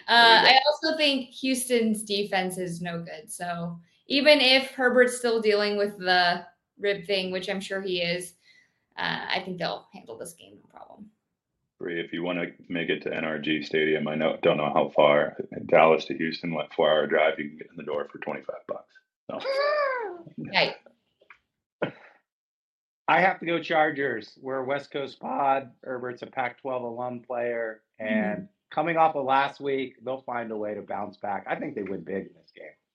Uh, 0.08 0.40
okay. 0.40 0.54
I 0.54 0.58
also 0.66 0.96
think 0.96 1.28
Houston's 1.28 2.02
defense 2.02 2.56
is 2.56 2.80
no 2.80 2.98
good. 2.98 3.30
So 3.30 3.78
even 4.08 4.40
if 4.40 4.70
Herbert's 4.70 5.18
still 5.18 5.40
dealing 5.42 5.76
with 5.76 5.98
the 5.98 6.46
rib 6.78 7.06
thing, 7.06 7.30
which 7.30 7.50
I'm 7.50 7.60
sure 7.60 7.82
he 7.82 8.00
is, 8.00 8.32
uh, 8.96 9.26
I 9.28 9.42
think 9.44 9.58
they'll 9.58 9.86
handle 9.92 10.16
this 10.16 10.32
game 10.32 10.54
no 10.54 10.78
problem. 10.78 11.10
Bree, 11.78 12.00
if 12.00 12.10
you 12.10 12.22
want 12.22 12.38
to 12.38 12.52
make 12.70 12.88
it 12.88 13.02
to 13.02 13.10
NRG 13.10 13.64
Stadium, 13.64 14.08
I 14.08 14.14
know 14.14 14.38
don't 14.42 14.56
know 14.56 14.72
how 14.72 14.88
far 14.96 15.36
Dallas 15.66 16.06
to 16.06 16.16
Houston, 16.16 16.54
what 16.54 16.72
four 16.72 16.90
hour 16.90 17.06
drive, 17.06 17.38
you 17.38 17.50
can 17.50 17.58
get 17.58 17.68
in 17.70 17.76
the 17.76 17.82
door 17.82 18.08
for 18.10 18.18
twenty 18.18 18.40
five 18.40 18.66
bucks. 18.66 18.94
So 19.30 19.38
Right. 20.54 20.74
I 23.10 23.22
have 23.22 23.40
to 23.40 23.46
go 23.46 23.60
Chargers. 23.60 24.38
We're 24.40 24.58
a 24.58 24.64
West 24.64 24.92
Coast 24.92 25.18
pod. 25.18 25.72
Herbert's 25.82 26.22
a 26.22 26.26
Pac 26.26 26.60
12 26.60 26.84
alum 26.84 27.20
player. 27.26 27.82
And 27.98 28.46
coming 28.72 28.98
off 28.98 29.16
of 29.16 29.24
last 29.24 29.60
week, 29.60 29.96
they'll 30.04 30.22
find 30.22 30.52
a 30.52 30.56
way 30.56 30.74
to 30.74 30.82
bounce 30.82 31.16
back. 31.16 31.44
I 31.50 31.56
think 31.56 31.74
they 31.74 31.82
win 31.82 32.02
big 32.04 32.28
in 32.28 32.30
this 32.40 32.52
game. 32.56 32.86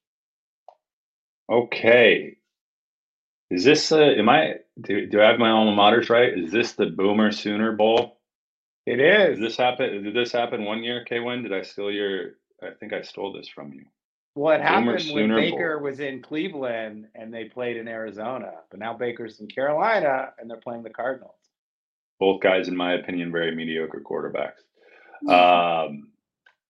okay. 1.52 2.38
Is 3.52 3.66
this 3.66 3.92
uh 3.92 3.98
am 4.00 4.30
I 4.30 4.56
do, 4.80 5.06
do 5.06 5.22
I 5.22 5.28
have 5.28 5.38
my 5.38 5.50
alma 5.50 5.72
maters 5.80 6.10
right? 6.10 6.32
Is 6.38 6.50
this 6.50 6.74
the 6.74 6.86
Boomer 6.86 7.34
Sooner 7.34 7.74
Bowl? 7.74 8.22
It 8.86 9.02
is. 9.02 9.38
Did 9.38 9.46
this 9.46 9.58
happen? 9.58 10.02
Did 10.04 10.16
this 10.16 10.32
happen 10.32 10.64
one 10.64 10.82
year, 10.82 11.04
K 11.04 11.20
Win? 11.20 11.44
Did 11.44 11.54
I 11.54 11.64
steal 11.64 11.92
your? 11.92 12.36
I 12.64 12.70
think 12.80 12.94
I 12.94 13.02
stole 13.02 13.34
this 13.34 13.50
from 13.50 13.74
you. 13.74 13.86
What 14.36 14.60
happened 14.62 14.88
when 14.88 15.00
Sooner 15.00 15.36
Baker 15.38 15.78
Bowl. 15.78 15.84
was 15.90 16.00
in 16.02 16.22
Cleveland 16.22 17.08
and 17.16 17.34
they 17.34 17.46
played 17.46 17.78
in 17.78 17.88
Arizona, 17.88 18.52
but 18.70 18.80
now 18.82 18.94
Baker's 18.94 19.40
in 19.40 19.48
Carolina 19.48 20.34
and 20.38 20.50
they're 20.50 20.58
playing 20.58 20.84
the 20.84 20.90
Cardinals. 20.90 21.36
Both 22.20 22.42
guys, 22.42 22.68
in 22.68 22.76
my 22.76 22.94
opinion, 22.96 23.32
very 23.32 23.56
mediocre 23.56 24.02
quarterbacks. 24.06 24.60
Um, 25.30 26.10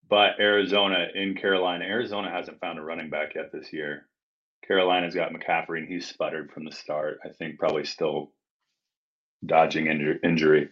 but 0.08 0.40
Arizona 0.40 1.08
in 1.16 1.36
Carolina, 1.36 1.86
Arizona 1.86 2.30
hasn't 2.30 2.60
found 2.60 2.78
a 2.78 2.84
running 2.84 3.10
back 3.10 3.34
yet 3.36 3.52
this 3.52 3.74
year. 3.74 4.06
Carolina's 4.68 5.16
got 5.16 5.32
McCaffrey, 5.34 5.80
and 5.80 5.88
he's 5.88 6.08
sputtered 6.08 6.52
from 6.52 6.66
the 6.66 6.72
start. 6.72 7.20
I 7.26 7.30
think 7.30 7.58
probably 7.60 7.86
still 7.86 8.32
dodging 9.46 9.86
inju- 9.86 10.24
injury. 10.24 10.70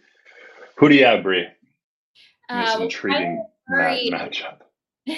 Who 0.78 0.88
do 0.88 0.94
you 0.94 1.04
have, 1.04 1.22
Bree? 1.24 1.40
In 1.40 2.60
this 2.60 2.70
Uh, 2.70 2.72
well, 2.74 2.82
intriguing 2.82 3.36
ma- 3.68 3.76
Murray- 3.76 4.10
matchup. 4.12 4.60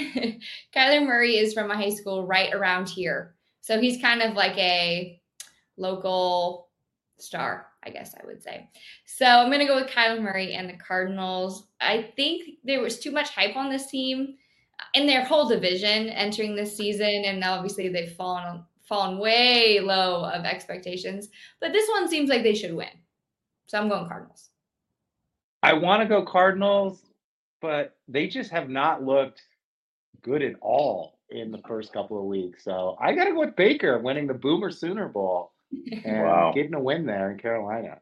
Kyler 0.75 1.07
Murray 1.07 1.37
is 1.37 1.55
from 1.55 1.70
a 1.70 1.77
high 1.77 1.90
school 1.90 2.27
right 2.27 2.53
around 2.53 2.88
here. 2.88 3.35
So 3.61 3.81
he's 3.81 4.01
kind 4.01 4.22
of 4.22 4.35
like 4.35 4.57
a 4.59 5.20
local 5.77 6.68
star, 7.18 7.66
I 7.85 7.90
guess 7.90 8.14
I 8.14 8.27
would 8.27 8.42
say. 8.42 8.68
So 9.07 9.27
I'm 9.27 9.49
going 9.49 9.61
to 9.61 9.66
go 9.66 9.77
with 9.77 9.90
Kyler 9.90 10.20
Murray 10.20 10.55
and 10.55 10.68
the 10.68 10.77
Cardinals. 10.77 11.68
I 11.81 12.11
think 12.16 12.59
there 12.64 12.81
was 12.81 12.99
too 12.99 13.11
much 13.11 13.31
hype 13.31 13.57
on 13.57 13.70
this 13.70 13.87
team 13.88 14.37
in 14.94 15.07
their 15.07 15.25
whole 15.25 15.49
division 15.49 16.09
entering 16.09 16.55
this 16.55 16.77
season. 16.77 17.25
And 17.25 17.42
obviously 17.44 17.88
they've 17.88 18.12
fallen, 18.12 18.64
fallen 18.83 19.18
way 19.18 19.81
low 19.81 20.25
of 20.25 20.44
expectations. 20.44 21.29
But 21.61 21.72
this 21.72 21.88
one 21.88 22.09
seems 22.09 22.29
like 22.29 22.42
they 22.42 22.55
should 22.55 22.75
win. 22.75 22.88
So 23.66 23.79
I'm 23.79 23.88
going 23.88 24.09
Cardinals. 24.09 24.51
I 25.62 25.72
want 25.72 26.03
to 26.03 26.09
go 26.09 26.25
Cardinals, 26.25 27.03
but 27.61 27.96
they 28.07 28.29
just 28.29 28.51
have 28.51 28.68
not 28.68 29.03
looked 29.03 29.42
good 30.23 30.43
at 30.43 30.55
all 30.61 31.19
in 31.31 31.51
the 31.51 31.61
first 31.67 31.93
couple 31.93 32.19
of 32.19 32.25
weeks. 32.25 32.65
So 32.65 32.97
I 33.01 33.15
got 33.15 33.25
to 33.25 33.33
go 33.33 33.41
with 33.41 33.57
Baker 33.57 33.99
winning 33.99 34.27
the 34.27 34.35
Boomer 34.35 34.71
Sooner 34.71 35.09
Bowl 35.09 35.53
and 36.05 36.23
Wow. 36.23 36.53
getting 36.55 36.75
a 36.75 36.81
win 36.81 37.07
there 37.07 37.31
in 37.33 37.39
Carolina. 37.39 37.99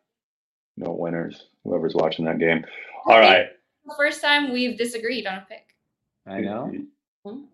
No 0.77 0.93
winners. 0.93 1.47
Whoever's 1.65 1.95
watching 1.95 2.25
that 2.27 2.39
game. 2.39 2.65
All 3.07 3.19
right. 3.19 3.47
The 3.87 3.95
first 3.97 4.21
time 4.21 4.53
we've 4.53 4.77
disagreed 4.77 5.27
on 5.27 5.39
a 5.39 5.47
pick. 5.49 5.75
I 6.27 6.41
know. 6.41 6.73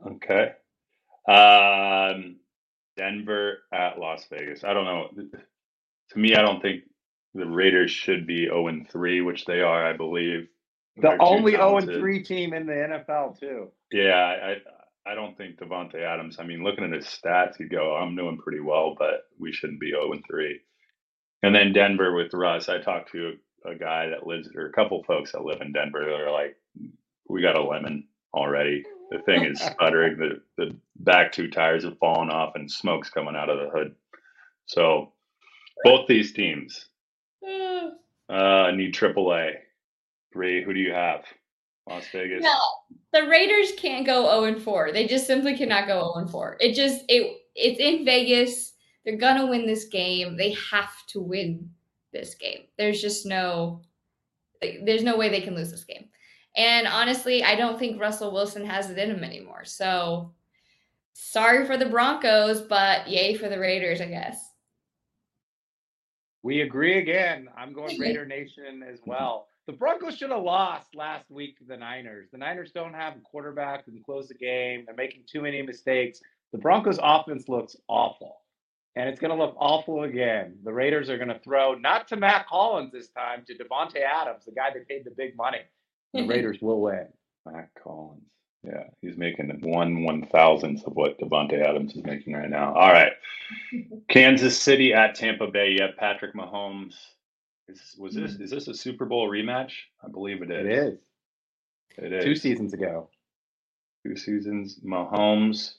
Okay. 0.07 0.53
Um, 1.29 2.37
Denver 2.97 3.59
at 3.73 3.99
Las 3.99 4.27
Vegas. 4.31 4.65
I 4.65 4.73
don't 4.73 4.85
know. 4.85 5.09
To 6.11 6.19
me, 6.19 6.35
I 6.35 6.43
don't 6.43 6.61
think 6.61 6.83
the 7.35 7.47
Raiders 7.47 7.91
should 7.91 8.27
be 8.27 8.47
0 8.47 8.69
and 8.69 8.89
3, 8.91 9.21
which 9.21 9.45
they 9.45 9.61
are, 9.61 9.87
I 9.87 9.93
believe. 9.93 10.49
The 10.97 11.17
only 11.21 11.53
0 11.53 11.79
and 11.79 11.87
3 11.87 12.23
team 12.23 12.53
in 12.53 12.67
the 12.67 12.73
NFL, 12.73 13.39
too. 13.39 13.71
Yeah, 13.93 14.15
I 14.15 14.57
I 15.11 15.15
don't 15.15 15.37
think 15.37 15.59
Davante 15.59 16.01
Adams. 16.03 16.37
I 16.39 16.45
mean, 16.45 16.63
looking 16.63 16.85
at 16.85 16.93
his 16.93 17.07
stats, 17.07 17.59
you 17.59 17.69
go, 17.69 17.97
I'm 17.97 18.17
doing 18.17 18.39
pretty 18.39 18.61
well, 18.61 18.95
but 18.99 19.25
we 19.39 19.53
shouldn't 19.53 19.81
be 19.81 19.91
0 19.91 20.13
and 20.13 20.25
3. 20.31 20.61
And 21.43 21.55
then 21.55 21.73
Denver 21.73 22.15
with 22.15 22.35
Russ. 22.35 22.69
I 22.69 22.81
talked 22.81 23.13
to 23.13 23.35
a 23.65 23.75
guy 23.75 24.09
that 24.09 24.27
lives, 24.27 24.49
or 24.55 24.67
a 24.67 24.73
couple 24.73 25.03
folks 25.05 25.33
that 25.33 25.45
live 25.45 25.61
in 25.61 25.73
Denver. 25.73 26.05
They're 26.05 26.31
like, 26.31 26.57
we 27.29 27.43
got 27.43 27.57
a 27.57 27.63
lemon 27.63 28.09
already. 28.35 28.85
The 29.11 29.19
thing 29.21 29.45
is 29.45 29.61
sputtering. 29.61 30.19
The 30.19 30.41
the 30.57 30.77
back 30.97 31.33
two 31.33 31.49
tires 31.49 31.85
have 31.85 31.99
fallen 31.99 32.31
off, 32.31 32.55
and 32.55 32.71
smoke's 32.71 33.11
coming 33.11 33.35
out 33.37 33.49
of 33.49 33.59
the 33.59 33.71
hood. 33.71 33.95
So 34.67 35.13
both 35.83 36.07
these 36.07 36.33
teams 36.33 36.87
uh, 37.45 38.71
need 38.73 38.95
AAA. 38.95 39.55
Bree, 40.33 40.63
who 40.63 40.73
do 40.73 40.81
you 40.81 40.93
have? 40.93 41.25
Las 41.89 42.07
Vegas. 42.13 42.43
No, 42.43 42.59
the 43.13 43.27
Raiders 43.29 43.73
can't 43.77 44.07
go 44.07 44.25
0 44.41 44.45
and 44.45 44.63
4. 44.63 44.93
They 44.93 45.07
just 45.07 45.27
simply 45.27 45.57
cannot 45.57 45.87
go 45.87 46.13
0 46.15 46.25
and 46.25 46.31
4. 46.31 46.57
It 46.61 46.75
just 46.75 47.05
it 47.09 47.39
it's 47.55 47.81
in 47.81 48.05
Vegas. 48.05 48.75
They're 49.05 49.17
gonna 49.17 49.47
win 49.47 49.67
this 49.67 49.87
game. 49.87 50.37
They 50.37 50.53
have 50.71 50.95
to 51.09 51.21
win 51.21 51.71
this 52.13 52.35
game. 52.35 52.65
There's 52.79 53.01
just 53.01 53.27
no 53.27 53.83
there's 54.61 55.03
no 55.03 55.17
way 55.17 55.29
they 55.29 55.41
can 55.41 55.55
lose 55.55 55.71
this 55.71 55.85
game. 55.85 56.09
And 56.57 56.87
honestly, 56.87 57.43
I 57.43 57.55
don't 57.55 57.79
think 57.79 58.01
Russell 58.01 58.33
Wilson 58.33 58.65
has 58.67 58.91
it 58.91 58.99
in 58.99 59.11
him 59.11 59.25
anymore. 59.25 59.65
So 59.65 60.35
sorry 61.13 61.67
for 61.67 61.77
the 61.77 61.87
Broncos, 61.87 62.61
but 62.61 63.09
yay 63.09 63.35
for 63.35 63.49
the 63.49 63.59
Raiders, 63.59 64.01
I 64.01 64.07
guess. 64.07 64.53
We 66.43 66.63
agree 66.63 66.99
again. 66.99 67.49
I'm 67.57 67.73
going 67.73 67.99
Raider 67.99 68.27
Nation 68.27 68.83
as 68.83 68.99
well. 69.07 69.47
The 69.71 69.77
Broncos 69.77 70.17
should 70.17 70.31
have 70.31 70.43
lost 70.43 70.97
last 70.97 71.31
week 71.31 71.57
to 71.59 71.65
the 71.65 71.77
Niners. 71.77 72.27
The 72.33 72.39
Niners 72.39 72.73
don't 72.73 72.93
have 72.93 73.15
a 73.15 73.21
quarterback 73.21 73.85
who 73.85 73.93
can 73.93 74.03
close 74.03 74.27
the 74.27 74.35
game. 74.35 74.83
They're 74.85 74.97
making 74.97 75.23
too 75.31 75.43
many 75.43 75.63
mistakes. 75.63 76.21
The 76.51 76.59
Broncos 76.59 76.99
offense 77.01 77.49
looks 77.49 77.77
awful. 77.87 78.39
And 78.97 79.09
it's 79.09 79.21
going 79.21 79.31
to 79.31 79.37
look 79.37 79.55
awful 79.57 80.03
again. 80.03 80.57
The 80.65 80.73
Raiders 80.73 81.09
are 81.09 81.19
going 81.19 81.29
to 81.29 81.39
throw 81.39 81.75
not 81.75 82.09
to 82.09 82.17
Mack 82.17 82.49
Hollins 82.49 82.91
this 82.91 83.11
time, 83.11 83.45
to 83.47 83.55
Davante 83.55 84.01
Adams, 84.03 84.45
the 84.45 84.51
guy 84.51 84.71
that 84.75 84.89
paid 84.89 85.05
the 85.05 85.13
big 85.13 85.37
money. 85.37 85.61
The 86.15 86.23
Raiders 86.27 86.59
will 86.61 86.81
win. 86.81 87.07
Mack 87.47 87.71
Hollins. 87.81 88.25
Yeah, 88.65 88.89
he's 89.01 89.17
making 89.17 89.57
one 89.63 90.03
one 90.03 90.27
thousandth 90.27 90.85
of 90.85 90.95
what 90.95 91.19
Davante 91.21 91.65
Adams 91.65 91.95
is 91.95 92.05
making 92.05 92.35
right 92.35 92.51
now. 92.51 92.75
All 92.75 92.93
right, 92.93 93.13
Kansas 94.11 94.61
City 94.61 94.93
at 94.93 95.15
Tampa 95.15 95.47
Bay. 95.47 95.71
You 95.71 95.83
have 95.83 95.97
Patrick 95.97 96.35
Mahomes. 96.35 96.95
Is, 97.71 97.97
was 97.99 98.15
this 98.15 98.37
hmm. 98.37 98.43
is 98.43 98.51
this 98.51 98.69
a 98.69 98.75
Super 98.75 99.05
Bowl 99.07 99.29
rematch? 99.31 99.73
I 100.05 100.09
believe 100.09 100.43
it 100.43 100.51
is. 100.51 100.67
It 100.67 100.73
is. 100.73 100.99
It 101.99 102.13
is 102.13 102.25
Two 102.25 102.35
seasons 102.37 102.73
ago. 102.73 103.09
Two 104.07 104.17
seasons. 104.17 104.81
Mahomes. 104.85 105.75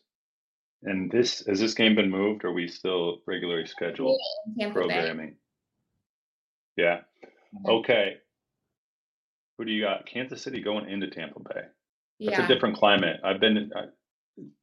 And 0.83 1.11
this 1.11 1.45
has 1.47 1.59
this 1.59 1.73
game 1.73 1.95
been 1.95 2.09
moved? 2.09 2.43
Or 2.43 2.49
are 2.49 2.53
we 2.53 2.67
still 2.67 3.19
regularly 3.27 3.65
scheduled 3.67 4.19
Tampa 4.59 4.79
Bay. 4.79 4.87
programming? 4.87 5.35
Yeah. 6.77 7.01
Mm-hmm. 7.55 7.69
Okay. 7.69 8.15
Who 9.57 9.65
do 9.65 9.71
you 9.71 9.83
got? 9.83 10.07
Kansas 10.07 10.41
City 10.41 10.61
going 10.61 10.89
into 10.89 11.09
Tampa 11.09 11.39
Bay. 11.39 11.61
That's 12.19 12.39
Yeah. 12.39 12.45
a 12.45 12.47
different 12.47 12.77
climate. 12.77 13.19
I've 13.23 13.39
been. 13.39 13.71
I, 13.75 13.85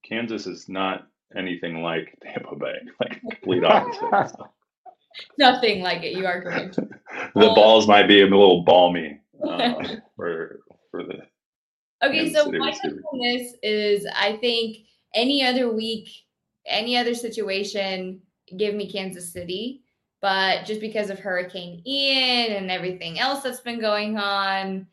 Kansas 0.05 0.47
is 0.47 0.69
not 0.69 1.07
anything 1.37 1.83
like 1.83 2.19
Tampa 2.23 2.57
Bay. 2.57 2.79
Like 3.01 3.21
complete 3.21 3.65
opposite. 3.65 4.41
Nothing 5.39 5.83
like 5.83 6.03
it. 6.03 6.17
You 6.17 6.27
are 6.27 6.43
correct. 6.43 6.77
the 7.35 7.53
balls 7.55 7.87
might 7.87 8.07
be 8.09 8.21
a 8.23 8.25
little 8.25 8.65
balmy 8.65 9.21
uh, 9.49 9.75
for 10.17 10.61
for 10.91 11.05
the. 11.05 11.19
Okay, 12.03 12.33
so 12.33 12.51
my 12.53 12.71
take 12.71 12.93
on 12.93 13.19
this 13.21 13.55
is 13.63 14.07
I 14.17 14.37
think 14.37 14.79
any 15.15 15.45
other 15.45 15.73
week, 15.73 16.09
any 16.67 16.97
other 16.97 17.15
situation, 17.15 18.21
give 18.57 18.75
me 18.75 18.91
Kansas 18.91 19.33
City. 19.33 19.83
But 20.21 20.65
just 20.65 20.81
because 20.81 21.11
of 21.11 21.19
Hurricane 21.19 21.83
Ian 21.87 22.57
and 22.57 22.71
everything 22.71 23.21
else 23.21 23.43
that's 23.43 23.61
been 23.61 23.81
going 23.81 24.17
on, 24.19 24.87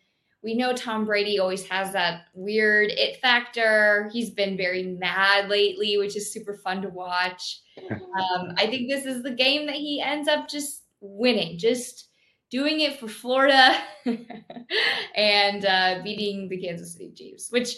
we 0.44 0.54
know 0.54 0.74
Tom 0.74 1.06
Brady 1.06 1.40
always 1.40 1.68
has 1.68 1.92
that 1.94 2.26
weird 2.36 2.92
it 2.92 3.20
factor. 3.20 4.10
He's 4.14 4.30
been 4.30 4.56
very 4.56 4.84
mad 4.84 5.50
lately, 5.50 5.98
which 5.98 6.16
is 6.16 6.32
super 6.32 6.54
fun 6.54 6.84
to 6.84 6.90
watch. 6.90 7.62
Um, 7.78 8.54
I 8.58 8.68
think 8.68 8.90
this 8.90 9.06
is 9.06 9.24
the 9.24 9.32
game 9.32 9.66
that 9.66 9.76
he 9.76 10.02
ends 10.02 10.28
up 10.28 10.48
just 10.48 10.84
winning, 11.02 11.58
just 11.58 12.10
doing 12.50 12.82
it 12.82 13.00
for 13.00 13.08
Florida 13.08 13.76
and 15.16 15.66
uh, 15.66 16.00
beating 16.04 16.48
the 16.48 16.58
Kansas 16.62 16.94
City 16.94 17.12
Chiefs. 17.16 17.52
Which, 17.52 17.76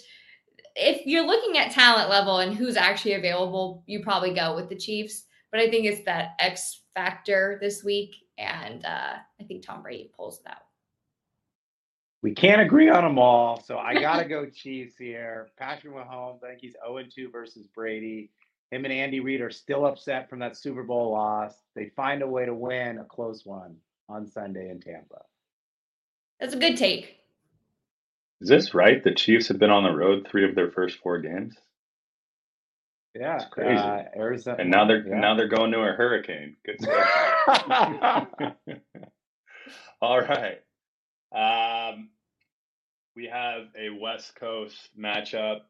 if 0.76 1.06
you're 1.06 1.26
looking 1.26 1.58
at 1.58 1.72
talent 1.72 2.10
level 2.10 2.40
and 2.40 2.56
who's 2.56 2.78
actually 2.78 3.14
available, 3.14 3.84
you 3.88 4.02
probably 4.04 4.34
go 4.34 4.56
with 4.56 4.70
the 4.70 4.76
Chiefs. 4.76 5.26
But 5.52 5.62
I 5.62 5.70
think 5.70 5.86
it's 5.86 6.04
that 6.06 6.32
X 6.40 6.82
factor 6.94 7.58
this 7.62 7.84
week, 7.84 8.16
and 8.38 8.86
uh, 8.86 9.16
I 9.40 9.44
think 9.46 9.66
Tom 9.66 9.82
Brady 9.82 10.12
pulls 10.16 10.40
it 10.40 10.48
out. 10.50 10.58
We 12.22 12.34
can't 12.34 12.62
agree 12.62 12.90
on 12.90 13.04
them 13.04 13.18
all, 13.18 13.62
so 13.62 13.78
I 13.78 13.94
gotta 14.00 14.26
go 14.30 14.46
Chiefs 14.48 14.98
here. 14.98 15.48
Patrick 15.58 15.94
Mahomes, 15.94 16.44
I 16.44 16.50
think 16.50 16.62
he's 16.62 16.76
0-2 16.86 17.32
versus 17.32 17.68
Brady. 17.74 18.32
Him 18.72 18.84
and 18.84 18.94
Andy 18.94 19.20
Reid 19.20 19.42
are 19.42 19.50
still 19.50 19.86
upset 19.86 20.30
from 20.30 20.40
that 20.40 20.58
Super 20.58 20.84
Bowl 20.84 21.12
loss. 21.12 21.54
They 21.76 21.92
find 21.96 22.22
a 22.22 22.28
way 22.28 22.46
to 22.46 22.54
win 22.54 22.98
a 23.00 23.06
close 23.06 23.46
one 23.46 23.78
on 24.10 24.28
Sunday 24.28 24.70
in 24.70 24.82
Tampa. 24.82 25.22
That's 26.40 26.54
a 26.54 26.60
good 26.60 26.78
take. 26.78 27.18
Is 28.42 28.50
this 28.50 28.74
right? 28.74 29.04
The 29.04 29.14
Chiefs 29.14 29.48
have 29.48 29.58
been 29.58 29.72
on 29.72 29.84
the 29.84 29.96
road 29.96 30.28
three 30.30 30.48
of 30.48 30.54
their 30.54 30.70
first 30.70 30.98
four 31.00 31.20
games, 31.20 31.56
Yeah, 33.16 33.38
That's 33.38 33.50
crazy. 33.52 33.78
Uh, 33.78 34.04
Arizona, 34.16 34.58
and 34.60 34.70
now 34.70 34.86
they're 34.86 35.08
yeah. 35.08 35.20
now 35.20 35.36
they're 35.36 35.48
going 35.48 35.72
to 35.72 35.80
a 35.80 35.94
hurricane. 35.94 36.56
Good 36.64 36.82
stuff. 36.82 38.28
All 40.02 40.22
right. 40.22 40.60
Um, 41.34 42.10
we 43.16 43.26
have 43.26 43.64
a 43.76 43.90
West 44.00 44.36
Coast 44.36 44.90
matchup. 45.00 45.62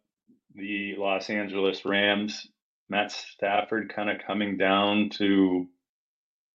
The 0.55 0.95
Los 0.97 1.29
Angeles 1.29 1.85
Rams, 1.85 2.47
Matt 2.89 3.11
Stafford 3.11 3.93
kind 3.93 4.09
of 4.09 4.25
coming 4.25 4.57
down 4.57 5.09
to 5.17 5.67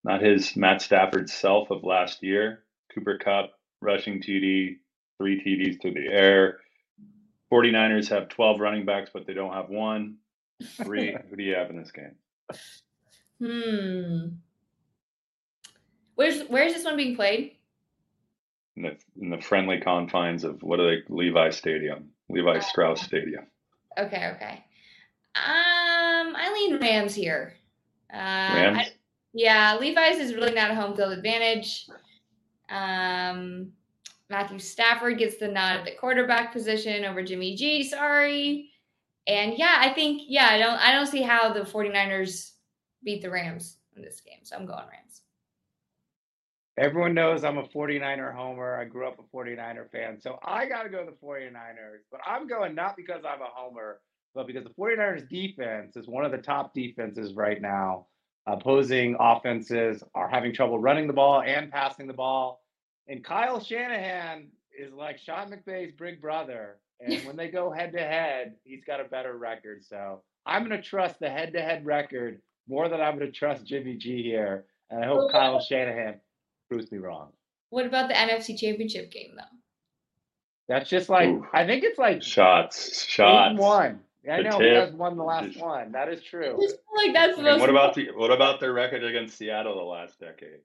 not 0.04 0.22
his 0.22 0.56
Matt 0.56 0.82
Stafford 0.82 1.28
self 1.28 1.70
of 1.70 1.84
last 1.84 2.22
year. 2.22 2.64
Cooper 2.94 3.18
Kupp 3.18 3.52
rushing 3.80 4.20
TD, 4.20 4.78
three 5.18 5.42
TDs 5.42 5.80
to 5.80 5.92
the 5.92 6.08
air. 6.10 6.58
49ers 7.52 8.08
have 8.08 8.28
12 8.28 8.60
running 8.60 8.86
backs, 8.86 9.10
but 9.12 9.26
they 9.26 9.34
don't 9.34 9.52
have 9.52 9.68
one. 9.68 10.16
Three. 10.82 11.14
Who 11.30 11.36
do 11.36 11.42
you 11.42 11.54
have 11.54 11.70
in 11.70 11.76
this 11.76 11.92
game? 11.92 12.14
Hmm. 13.40 14.28
Where's 16.14 16.42
where's 16.48 16.72
this 16.74 16.84
one 16.84 16.96
being 16.96 17.16
played? 17.16 17.56
In 18.76 18.84
the, 18.84 18.96
in 19.20 19.30
the 19.30 19.40
friendly 19.40 19.80
confines 19.80 20.44
of 20.44 20.62
what 20.62 20.80
are 20.80 20.96
they? 20.96 21.02
Levi 21.08 21.50
Stadium, 21.50 22.10
Levi 22.28 22.60
Strauss 22.60 23.02
Stadium. 23.02 23.46
Okay, 23.98 24.32
okay. 24.34 24.64
Um, 25.34 25.81
I 26.36 26.52
lean 26.52 26.80
Rams 26.80 27.14
here. 27.14 27.54
Uh, 28.12 28.16
Rams. 28.16 28.78
I- 28.78 28.92
yeah, 29.34 29.78
Levi's 29.80 30.18
is 30.18 30.34
really 30.34 30.52
not 30.52 30.70
a 30.70 30.74
home 30.74 30.94
field 30.94 31.12
advantage. 31.12 31.86
Um, 32.68 33.72
Matthew 34.28 34.58
Stafford 34.58 35.18
gets 35.18 35.38
the 35.38 35.48
nod 35.48 35.78
at 35.78 35.84
the 35.84 35.92
quarterback 35.92 36.52
position 36.52 37.04
over 37.04 37.22
Jimmy 37.22 37.56
G. 37.56 37.82
Sorry. 37.82 38.70
And 39.26 39.56
yeah, 39.56 39.76
I 39.78 39.92
think 39.92 40.22
yeah, 40.26 40.48
I 40.50 40.58
don't 40.58 40.78
I 40.78 40.92
don't 40.92 41.06
see 41.06 41.22
how 41.22 41.52
the 41.52 41.60
49ers 41.60 42.52
beat 43.04 43.22
the 43.22 43.30
Rams 43.30 43.78
in 43.96 44.02
this 44.02 44.20
game. 44.20 44.40
So 44.42 44.56
I'm 44.56 44.66
going 44.66 44.84
Rams. 44.90 45.22
Everyone 46.78 47.14
knows 47.14 47.44
I'm 47.44 47.58
a 47.58 47.64
49er 47.64 48.34
homer. 48.34 48.76
I 48.76 48.84
grew 48.84 49.06
up 49.06 49.18
a 49.18 49.36
49er 49.36 49.90
fan. 49.90 50.18
So 50.18 50.38
I 50.42 50.66
got 50.66 50.84
to 50.84 50.88
go 50.88 51.04
the 51.04 51.12
49ers. 51.12 52.00
But 52.10 52.20
I'm 52.26 52.48
going 52.48 52.74
not 52.74 52.96
because 52.96 53.22
I'm 53.28 53.42
a 53.42 53.50
homer, 53.52 54.00
but 54.34 54.46
because 54.46 54.64
the 54.64 54.70
49ers 54.70 55.28
defense 55.28 55.96
is 55.96 56.06
one 56.06 56.24
of 56.24 56.32
the 56.32 56.38
top 56.38 56.74
defenses 56.74 57.34
right 57.34 57.60
now. 57.60 58.06
Opposing 58.46 59.16
offenses 59.20 60.02
are 60.16 60.28
having 60.28 60.52
trouble 60.52 60.78
running 60.78 61.06
the 61.06 61.12
ball 61.12 61.42
and 61.42 61.70
passing 61.70 62.08
the 62.08 62.12
ball. 62.12 62.60
And 63.06 63.22
Kyle 63.22 63.60
Shanahan 63.60 64.48
is 64.76 64.92
like 64.92 65.18
Sean 65.18 65.50
McVay's 65.52 65.92
big 65.96 66.20
brother. 66.20 66.78
And 67.00 67.20
when 67.24 67.36
they 67.36 67.48
go 67.48 67.70
head 67.70 67.92
to 67.92 68.00
head, 68.00 68.54
he's 68.64 68.84
got 68.84 69.00
a 69.00 69.04
better 69.04 69.36
record. 69.36 69.84
So 69.84 70.22
I'm 70.44 70.66
going 70.66 70.80
to 70.80 70.82
trust 70.86 71.20
the 71.20 71.30
head 71.30 71.52
to 71.52 71.62
head 71.62 71.86
record 71.86 72.40
more 72.68 72.88
than 72.88 73.00
I'm 73.00 73.16
going 73.18 73.30
to 73.30 73.36
trust 73.36 73.66
Jimmy 73.66 73.96
G 73.96 74.22
here. 74.22 74.64
And 74.90 75.04
I 75.04 75.06
hope 75.06 75.30
Kyle 75.30 75.60
Shanahan 75.60 76.20
proves 76.68 76.90
me 76.90 76.98
wrong. 76.98 77.28
What 77.70 77.86
about 77.86 78.08
the 78.08 78.14
NFC 78.14 78.58
Championship 78.58 79.10
game 79.12 79.34
though? 79.36 79.58
That's 80.68 80.88
just 80.90 81.08
like 81.08 81.28
Ooh. 81.28 81.46
I 81.52 81.66
think 81.66 81.84
it's 81.84 81.98
like 81.98 82.22
Shots, 82.22 83.06
shots. 83.06 83.50
and 83.50 83.58
one. 83.58 84.00
I 84.30 84.36
The 84.38 84.42
know 84.50 84.58
he 84.60 84.68
has 84.68 84.92
won 84.92 85.16
the 85.16 85.24
last 85.24 85.46
Just- 85.52 85.60
one. 85.60 85.90
That 85.92 86.08
is 86.08 86.22
true. 86.22 86.56
like 86.96 87.12
that's 87.12 87.36
the 87.36 87.42
most 87.42 87.60
what 87.60 87.70
about 87.70 87.94
the 87.94 88.08
what 88.14 88.30
about 88.30 88.60
their 88.60 88.72
record 88.72 89.02
against 89.04 89.36
Seattle 89.36 89.74
the 89.74 89.82
last 89.82 90.18
decade? 90.20 90.60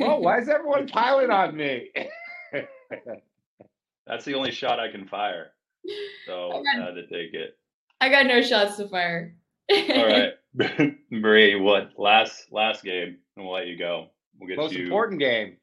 Well, 0.00 0.20
why 0.20 0.38
is 0.40 0.48
everyone 0.48 0.88
piling 0.92 1.30
on 1.30 1.56
me? 1.56 1.90
That's 4.06 4.24
the 4.24 4.34
only 4.34 4.50
shot 4.50 4.80
I 4.80 4.90
can 4.90 5.06
fire. 5.06 5.50
So 6.26 6.50
I 6.50 6.58
I 6.58 6.62
got- 6.62 6.86
had 6.88 6.94
to 6.94 7.06
take 7.06 7.34
it. 7.34 7.56
I 8.00 8.08
got 8.08 8.26
no 8.26 8.40
shots 8.42 8.76
to 8.76 8.88
fire. 8.88 9.34
All 9.70 10.06
right, 10.06 10.32
Marie. 11.10 11.56
What 11.60 11.90
last 11.98 12.46
last 12.52 12.82
game? 12.84 13.18
And 13.36 13.44
we'll 13.44 13.54
let 13.54 13.66
you 13.66 13.76
go. 13.76 14.08
We'll 14.38 14.48
get 14.48 14.56
Most 14.56 14.72
you. 14.74 14.84
important 14.84 15.20
game. 15.20 15.56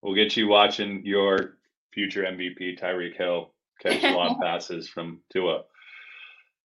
We'll 0.00 0.14
get 0.14 0.36
you 0.36 0.48
watching 0.48 1.04
your 1.04 1.58
future 1.92 2.22
MVP 2.22 2.80
Tyreek 2.80 3.16
Hill 3.16 3.52
catch 3.80 4.02
long 4.02 4.38
passes 4.40 4.88
from 4.88 5.20
Tua. 5.32 5.62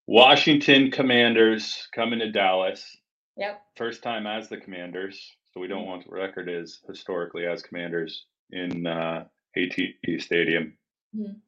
Washington 0.07 0.89
Commanders 0.89 1.87
coming 1.93 2.19
to 2.19 2.31
Dallas. 2.31 2.97
Yep. 3.35 3.61
First 3.75 4.01
time 4.01 4.25
as 4.25 4.47
the 4.47 4.57
Commanders, 4.57 5.35
so 5.53 5.59
we 5.59 5.67
don't 5.67 5.85
want 5.85 6.05
the 6.05 6.15
record 6.15 6.49
is 6.49 6.79
historically 6.87 7.45
as 7.45 7.61
Commanders 7.61 8.25
in 8.49 8.87
uh, 8.87 9.25
AT&T 9.55 10.19
Stadium. 10.19 10.77
Mhm. 11.15 11.41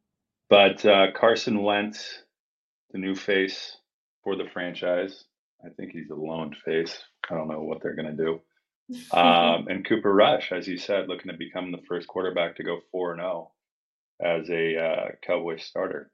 But 0.49 0.85
uh, 0.85 1.11
Carson 1.13 1.63
Wentz, 1.63 2.23
the 2.91 2.97
new 2.97 3.15
face 3.15 3.77
for 4.23 4.35
the 4.35 4.49
franchise. 4.51 5.23
I 5.65 5.69
think 5.69 5.91
he's 5.91 6.09
a 6.09 6.15
lone 6.15 6.55
face. 6.65 7.01
I 7.29 7.35
don't 7.35 7.47
know 7.47 7.61
what 7.61 7.81
they're 7.81 7.95
going 7.95 8.15
to 8.15 8.23
do. 8.23 8.41
Um, 9.11 9.67
and 9.67 9.87
Cooper 9.87 10.11
Rush, 10.11 10.51
as 10.51 10.67
you 10.67 10.75
said, 10.75 11.07
looking 11.07 11.31
to 11.31 11.37
become 11.37 11.71
the 11.71 11.83
first 11.87 12.07
quarterback 12.07 12.55
to 12.55 12.63
go 12.63 12.79
four 12.91 13.11
and 13.11 13.21
zero 13.21 13.51
as 14.19 14.49
a 14.49 14.77
uh, 14.77 15.09
Cowboys 15.21 15.63
starter. 15.63 16.09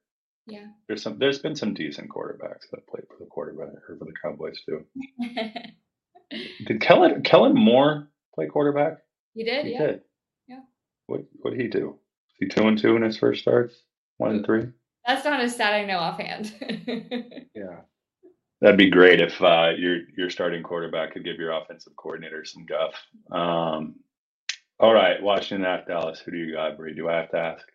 Yeah. 0.48 0.68
There's 0.88 1.02
some. 1.02 1.18
There's 1.20 1.40
been 1.40 1.56
some 1.56 1.74
decent 1.74 2.10
quarterbacks 2.10 2.70
that 2.72 2.88
played 2.88 3.06
for 3.08 3.18
the 3.20 3.26
quarterback 3.26 3.70
or 3.90 3.98
for 3.98 4.06
the 4.06 4.14
Cowboys 4.22 4.60
too. 4.66 4.86
Did 6.66 6.82
Kellen 6.82 7.22
Kellen 7.24 7.54
Moore 7.56 8.10
play 8.34 8.48
quarterback? 8.48 8.98
you 9.34 9.46
did, 9.46 9.66
He 9.66 9.74
yeah. 9.74 9.86
did. 9.86 10.02
Yeah. 10.48 10.60
What 11.08 11.22
What 11.42 11.52
did 11.52 11.62
he 11.62 11.68
do? 11.68 11.98
Is 12.30 12.36
he 12.40 12.48
two 12.48 12.68
and 12.68 12.78
two 12.78 12.96
in 12.96 13.02
his 13.04 13.18
first 13.18 13.42
starts? 13.42 13.76
One 14.18 14.32
and 14.32 14.46
three. 14.46 14.66
That's 15.06 15.24
not 15.26 15.44
a 15.44 15.50
stat 15.50 15.74
I 15.74 15.86
know 15.86 15.98
offhand. 16.00 16.54
Yeah. 17.56 17.82
That'd 18.62 18.78
be 18.78 18.90
great 18.90 19.20
if 19.22 19.40
uh, 19.42 19.72
your 19.78 20.00
your 20.18 20.30
starting 20.30 20.64
quarterback 20.64 21.14
could 21.14 21.24
give 21.26 21.38
your 21.38 21.52
offensive 21.52 21.94
coordinator 21.96 22.44
some 22.46 22.66
guff. 22.66 22.94
Um, 23.32 23.96
all 24.80 24.94
right, 24.94 25.22
Washington 25.22 25.66
at 25.66 25.88
Dallas. 25.88 26.20
Who 26.20 26.32
do 26.32 26.38
you 26.38 26.54
got, 26.54 26.78
Bree? 26.78 26.96
Do 26.96 27.08
I 27.10 27.16
have 27.18 27.32
to 27.32 27.38
ask? 27.38 27.66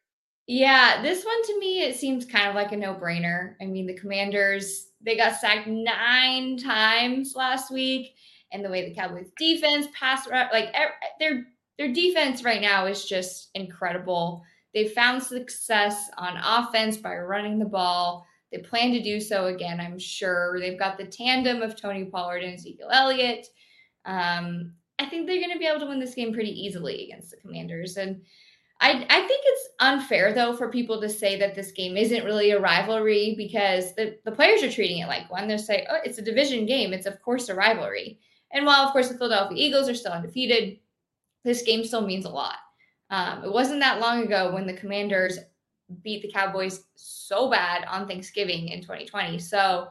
Yeah, 0.46 1.00
this 1.02 1.24
one 1.24 1.42
to 1.44 1.58
me 1.58 1.82
it 1.82 1.96
seems 1.96 2.24
kind 2.24 2.48
of 2.48 2.54
like 2.54 2.72
a 2.72 2.76
no-brainer. 2.76 3.54
I 3.60 3.66
mean, 3.66 3.86
the 3.86 3.94
Commanders 3.94 4.88
they 5.02 5.16
got 5.16 5.36
sacked 5.36 5.66
nine 5.66 6.56
times 6.58 7.34
last 7.34 7.70
week, 7.70 8.14
and 8.52 8.64
the 8.64 8.68
way 8.68 8.88
the 8.88 8.94
Cowboys 8.94 9.30
defense 9.38 9.86
pass 9.98 10.28
like 10.28 10.74
their 11.18 11.46
their 11.78 11.92
defense 11.92 12.44
right 12.44 12.60
now 12.60 12.86
is 12.86 13.06
just 13.06 13.50
incredible. 13.54 14.42
They 14.74 14.88
found 14.88 15.22
success 15.22 16.10
on 16.18 16.36
offense 16.36 16.96
by 16.96 17.16
running 17.16 17.58
the 17.58 17.64
ball. 17.64 18.26
They 18.52 18.58
plan 18.58 18.92
to 18.92 19.02
do 19.02 19.20
so 19.20 19.46
again, 19.46 19.80
I'm 19.80 19.98
sure. 19.98 20.58
They've 20.60 20.78
got 20.78 20.98
the 20.98 21.06
tandem 21.06 21.62
of 21.62 21.80
Tony 21.80 22.04
Pollard 22.04 22.42
and 22.42 22.54
Ezekiel 22.54 22.90
Elliott. 22.92 23.46
Um, 24.04 24.74
I 24.98 25.06
think 25.06 25.26
they're 25.26 25.40
going 25.40 25.52
to 25.52 25.58
be 25.58 25.66
able 25.66 25.80
to 25.80 25.86
win 25.86 26.00
this 26.00 26.14
game 26.14 26.32
pretty 26.32 26.50
easily 26.50 27.04
against 27.04 27.30
the 27.30 27.38
Commanders. 27.38 27.96
And 27.96 28.22
I, 28.80 29.06
I 29.10 29.20
think 29.20 29.42
it's 29.44 29.68
unfair, 29.78 30.32
though, 30.32 30.56
for 30.56 30.70
people 30.70 31.00
to 31.00 31.08
say 31.08 31.38
that 31.38 31.54
this 31.54 31.70
game 31.70 31.98
isn't 31.98 32.24
really 32.24 32.52
a 32.52 32.60
rivalry 32.60 33.34
because 33.36 33.94
the, 33.94 34.18
the 34.24 34.32
players 34.32 34.62
are 34.62 34.72
treating 34.72 34.98
it 34.98 35.06
like 35.06 35.30
one. 35.30 35.46
They're 35.46 35.58
saying, 35.58 35.86
oh, 35.90 35.98
it's 36.02 36.18
a 36.18 36.22
division 36.22 36.64
game. 36.64 36.94
It's, 36.94 37.06
of 37.06 37.20
course, 37.20 37.50
a 37.50 37.54
rivalry. 37.54 38.18
And 38.52 38.64
while, 38.64 38.86
of 38.86 38.92
course, 38.92 39.08
the 39.08 39.18
Philadelphia 39.18 39.58
Eagles 39.58 39.88
are 39.88 39.94
still 39.94 40.12
undefeated, 40.12 40.78
this 41.44 41.62
game 41.62 41.84
still 41.84 42.06
means 42.06 42.24
a 42.24 42.30
lot. 42.30 42.56
Um, 43.10 43.44
it 43.44 43.52
wasn't 43.52 43.80
that 43.80 44.00
long 44.00 44.22
ago 44.22 44.52
when 44.52 44.66
the 44.66 44.72
Commanders 44.72 45.38
beat 46.02 46.22
the 46.22 46.30
Cowboys 46.30 46.84
so 46.94 47.50
bad 47.50 47.84
on 47.84 48.06
Thanksgiving 48.06 48.68
in 48.68 48.80
2020. 48.80 49.38
So 49.38 49.88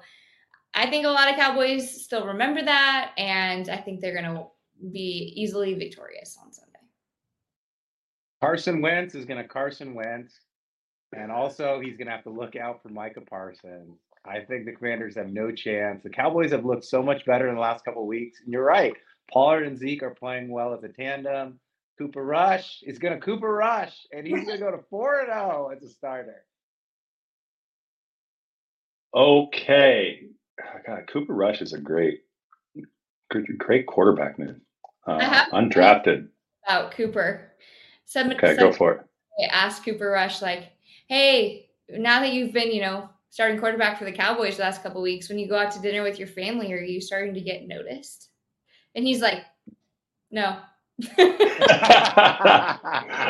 I 0.73 0.89
think 0.89 1.05
a 1.05 1.09
lot 1.09 1.29
of 1.29 1.35
Cowboys 1.35 2.03
still 2.03 2.25
remember 2.25 2.63
that, 2.63 3.11
and 3.17 3.69
I 3.69 3.77
think 3.77 3.99
they're 3.99 4.19
going 4.19 4.35
to 4.35 4.45
be 4.91 5.33
easily 5.35 5.73
victorious 5.73 6.37
on 6.43 6.51
Sunday. 6.53 6.68
Carson 8.41 8.81
Wentz 8.81 9.15
is 9.15 9.25
going 9.25 9.41
to 9.41 9.47
Carson 9.47 9.93
Wentz. 9.93 10.39
And 11.15 11.31
also, 11.31 11.79
he's 11.79 11.97
going 11.97 12.05
to 12.05 12.13
have 12.13 12.23
to 12.23 12.29
look 12.29 12.55
out 12.55 12.83
for 12.83 12.89
Micah 12.89 13.21
Parsons. 13.21 13.97
I 14.25 14.41
think 14.41 14.65
the 14.65 14.73
Commanders 14.73 15.15
have 15.15 15.29
no 15.29 15.51
chance. 15.51 16.03
The 16.03 16.09
Cowboys 16.09 16.51
have 16.51 16.65
looked 16.65 16.85
so 16.85 17.01
much 17.01 17.25
better 17.25 17.47
in 17.47 17.55
the 17.55 17.61
last 17.61 17.83
couple 17.83 18.03
of 18.03 18.07
weeks. 18.07 18.39
And 18.43 18.53
you're 18.53 18.63
right. 18.63 18.93
Pollard 19.33 19.63
and 19.65 19.77
Zeke 19.77 20.03
are 20.03 20.13
playing 20.13 20.49
well 20.51 20.73
as 20.73 20.83
a 20.83 20.89
tandem. 20.89 21.59
Cooper 21.97 22.23
Rush 22.23 22.79
is 22.83 22.99
going 22.99 23.13
to 23.13 23.19
Cooper 23.19 23.51
Rush, 23.51 23.93
and 24.13 24.25
he's 24.25 24.45
going 24.45 24.57
to 24.57 24.63
go 24.63 24.71
to 24.71 24.83
4 24.89 25.25
0 25.25 25.71
as 25.75 25.83
a 25.83 25.89
starter. 25.89 26.45
Okay, 29.15 30.21
God, 30.85 31.01
Cooper 31.11 31.33
Rush 31.33 31.61
is 31.61 31.73
a 31.73 31.79
great, 31.79 32.21
great, 33.29 33.57
great 33.57 33.87
quarterback 33.87 34.37
move. 34.39 34.61
Uh, 35.07 35.13
I 35.13 35.23
have- 35.23 35.51
undrafted. 35.51 36.29
About 36.65 36.91
Cooper. 36.91 37.51
Some, 38.09 38.31
Okay, 38.31 38.55
some- 38.55 38.71
go 38.71 38.73
for 38.73 38.93
it. 38.93 39.01
I 39.39 39.45
asked 39.55 39.85
Cooper 39.85 40.09
Rush, 40.09 40.41
like, 40.41 40.71
hey, 41.07 41.69
now 41.89 42.19
that 42.21 42.33
you've 42.33 42.51
been, 42.51 42.71
you 42.71 42.81
know, 42.81 43.07
starting 43.29 43.59
quarterback 43.59 43.99
for 43.99 44.05
the 44.05 44.11
Cowboys 44.11 44.57
the 44.57 44.63
last 44.63 44.81
couple 44.81 44.99
weeks, 45.01 45.29
when 45.29 45.37
you 45.37 45.47
go 45.47 45.57
out 45.57 45.71
to 45.73 45.79
dinner 45.79 46.01
with 46.01 46.17
your 46.17 46.27
family, 46.27 46.73
are 46.73 46.81
you 46.81 46.99
starting 46.99 47.35
to 47.35 47.41
get 47.41 47.67
noticed? 47.67 48.29
And 48.95 49.05
he's 49.05 49.21
like, 49.21 49.45
no. 50.31 50.57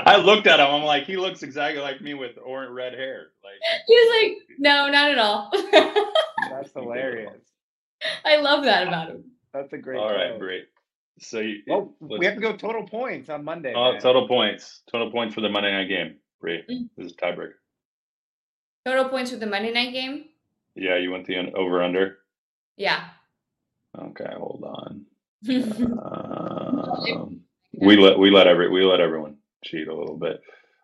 I 0.08 0.20
looked 0.24 0.48
at 0.48 0.62
him. 0.62 0.68
I'm 0.68 0.84
like, 0.84 1.04
he 1.04 1.18
looks 1.18 1.44
exactly 1.44 1.82
like 1.82 2.00
me 2.02 2.14
with 2.14 2.38
orange 2.44 2.72
red 2.72 2.94
hair. 2.94 3.28
Like, 3.44 3.56
he 3.86 3.94
was 3.94 4.24
like, 4.24 4.38
no, 4.60 4.88
not 4.90 5.12
at 5.12 5.20
all. 5.20 5.52
That's 6.50 6.72
hilarious. 6.74 7.34
I 8.24 8.38
love 8.38 8.64
that 8.64 8.88
about 8.88 9.10
him. 9.10 9.26
That's 9.54 9.74
a 9.74 9.78
great 9.78 10.00
all 10.00 10.14
right, 10.14 10.40
great. 10.40 10.70
So 11.22 11.40
you, 11.40 11.62
Well, 11.68 11.94
we 12.00 12.26
have 12.26 12.36
to 12.36 12.42
go 12.42 12.56
total 12.56 12.88
points 12.88 13.30
on 13.30 13.44
Monday. 13.44 13.74
oh, 13.76 13.94
man. 13.94 14.02
total 14.02 14.28
points. 14.28 14.82
Total 14.92 15.12
points 15.12 15.36
for 15.36 15.42
the 15.42 15.50
Monday 15.50 15.72
night 15.72 15.88
game. 15.90 16.16
Bree, 16.40 16.64
Mm. 16.70 16.90
this 16.98 17.08
is 17.08 17.14
tiebreaker. 17.18 17.54
Total 18.86 19.10
points 19.10 19.32
for 19.32 19.38
the 19.38 19.46
Monday 19.46 19.74
night 19.74 19.92
game? 19.94 20.26
Yeah, 20.76 20.98
you 20.98 21.12
went 21.12 21.26
the 21.26 21.38
over 21.54 21.84
under. 21.84 22.20
Yeah. 22.78 23.10
Okay, 23.98 24.32
hold 24.38 24.64
on. 24.64 25.06
Um, 26.02 27.42
we 27.74 27.96
let 27.98 28.18
we 28.20 28.30
let 28.30 28.48
every 28.48 28.70
we 28.70 28.84
let 28.84 29.00
everyone 29.00 29.38
cheat 29.64 29.88
a 29.88 29.96
little 29.96 30.18
bit. 30.18 30.42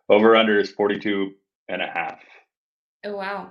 Over 0.08 0.36
under 0.36 0.58
is 0.58 0.70
42 0.70 1.32
and 1.68 1.82
a 1.82 1.86
half. 1.86 2.20
Oh 3.04 3.16
wow. 3.16 3.50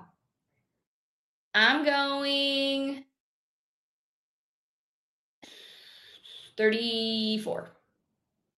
I'm 1.54 1.86
going 1.86 3.04
34. 6.58 7.70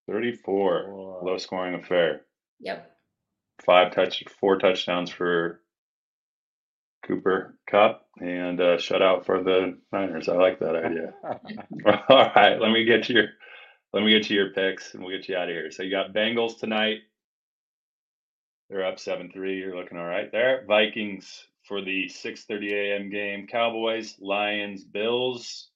34. 0.10 0.86
Whoa. 0.88 1.20
Low 1.24 1.38
scoring 1.38 1.76
affair. 1.76 2.22
Yep. 2.60 2.92
Five 3.66 3.94
touch, 3.94 4.24
four 4.40 4.58
touchdowns 4.58 5.10
for 5.10 5.62
Cooper 7.06 7.58
Kupp 7.70 8.06
and 8.20 8.60
a 8.60 8.78
shutout 8.78 9.26
for 9.26 9.44
the 9.44 9.78
Niners. 9.92 10.30
I 10.30 10.36
like 10.36 10.60
that 10.60 10.76
idea. 10.76 11.14
All 12.10 12.32
right, 12.36 12.60
let 12.60 12.72
me 12.72 12.86
get 12.86 13.04
to 13.06 13.14
your 13.14 13.28
let 13.94 14.04
me 14.04 14.12
get 14.12 14.28
to 14.28 14.34
your 14.34 14.52
picks 14.52 14.94
and 14.94 15.04
we'll 15.04 15.18
get 15.18 15.28
you 15.30 15.36
out 15.36 15.50
of 15.50 15.56
here. 15.56 15.72
So 15.72 15.84
you 15.84 15.92
got 15.92 16.14
Bengals 16.14 16.60
tonight. 16.60 17.00
They're 18.70 18.86
up 18.86 18.98
7-3. 18.98 19.34
You're 19.34 19.78
looking 19.78 19.98
all 19.98 20.04
right 20.04 20.30
there. 20.30 20.66
Vikings 20.68 21.48
for 21.64 21.82
the 21.82 22.10
6:30 22.10 22.72
a.m. 22.74 23.10
game. 23.10 23.48
Cowboys, 23.48 24.16
Lions, 24.20 24.84
Bills. 24.84 25.70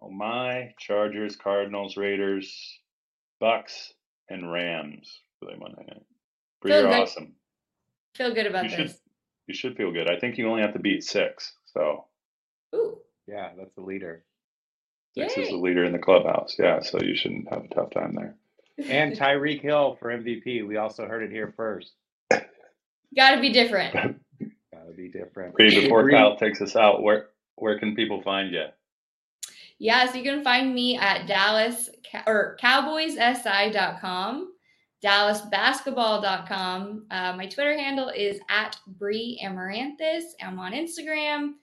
Oh 0.00 0.10
my, 0.10 0.74
Chargers, 0.78 1.36
Cardinals, 1.36 1.96
Raiders, 1.96 2.78
Bucks, 3.40 3.92
and 4.28 4.50
Rams 4.52 5.20
for 5.40 5.50
the 5.50 5.56
Monday 5.58 5.84
night. 5.88 6.02
Bri, 6.60 6.70
Feel 6.72 6.80
you're 6.82 6.90
good. 6.90 7.02
awesome. 7.02 7.32
Feel 8.14 8.34
good 8.34 8.46
about 8.46 8.64
You 8.64 8.70
should 8.70 8.88
this. 8.88 9.00
you 9.46 9.54
should 9.54 9.76
feel 9.76 9.92
good. 9.92 10.08
I 10.10 10.18
think 10.18 10.38
you 10.38 10.48
only 10.48 10.62
have 10.62 10.74
to 10.74 10.78
beat 10.78 11.04
six. 11.04 11.52
So 11.72 12.04
Ooh. 12.74 12.98
yeah, 13.26 13.50
that's 13.56 13.74
the 13.74 13.82
leader. 13.82 14.24
six 15.16 15.36
is 15.36 15.48
the 15.48 15.56
leader 15.56 15.84
in 15.84 15.92
the 15.92 15.98
clubhouse. 15.98 16.56
Yeah, 16.58 16.80
so 16.80 17.00
you 17.00 17.14
shouldn't 17.16 17.48
have 17.48 17.64
a 17.64 17.74
tough 17.74 17.90
time 17.90 18.14
there. 18.14 18.34
And 18.88 19.16
Tyreek 19.16 19.60
Hill 19.60 19.96
for 20.00 20.10
MVP. 20.10 20.66
We 20.66 20.76
also 20.76 21.06
heard 21.06 21.22
it 21.22 21.30
here 21.30 21.52
first. 21.56 21.92
Gotta 23.16 23.40
be 23.40 23.50
different. 23.50 23.94
Got 23.94 24.86
to 24.88 24.92
be 24.96 25.08
different. 25.08 25.54
Bri, 25.54 25.70
before 25.82 26.10
Kyle 26.10 26.36
takes 26.36 26.60
us 26.60 26.74
out, 26.74 27.00
where 27.02 27.28
where 27.56 27.78
can 27.78 27.94
people 27.94 28.22
find 28.22 28.52
you? 28.52 28.64
Yeah, 29.78 30.10
so 30.10 30.16
you 30.16 30.24
can 30.24 30.44
find 30.44 30.74
me 30.74 30.96
at 30.96 31.26
Dallas 31.26 31.90
or 32.26 32.56
cowboyssi.com, 32.60 34.52
dallasbasketball.com. 35.04 37.06
Uh, 37.10 37.34
my 37.36 37.46
Twitter 37.46 37.76
handle 37.76 38.08
is 38.10 38.38
at 38.48 38.78
Bri 38.86 39.40
Amaranthus. 39.42 40.34
I'm 40.42 40.58
on 40.58 40.72
Instagram. 40.72 41.54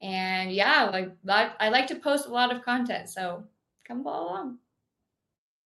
And 0.00 0.52
yeah, 0.52 0.90
like 0.92 1.10
I 1.28 1.50
I 1.58 1.68
like 1.70 1.88
to 1.88 1.96
post 1.96 2.26
a 2.26 2.32
lot 2.32 2.54
of 2.54 2.62
content, 2.62 3.08
so 3.08 3.44
come 3.86 4.04
follow 4.04 4.28
along. 4.28 4.58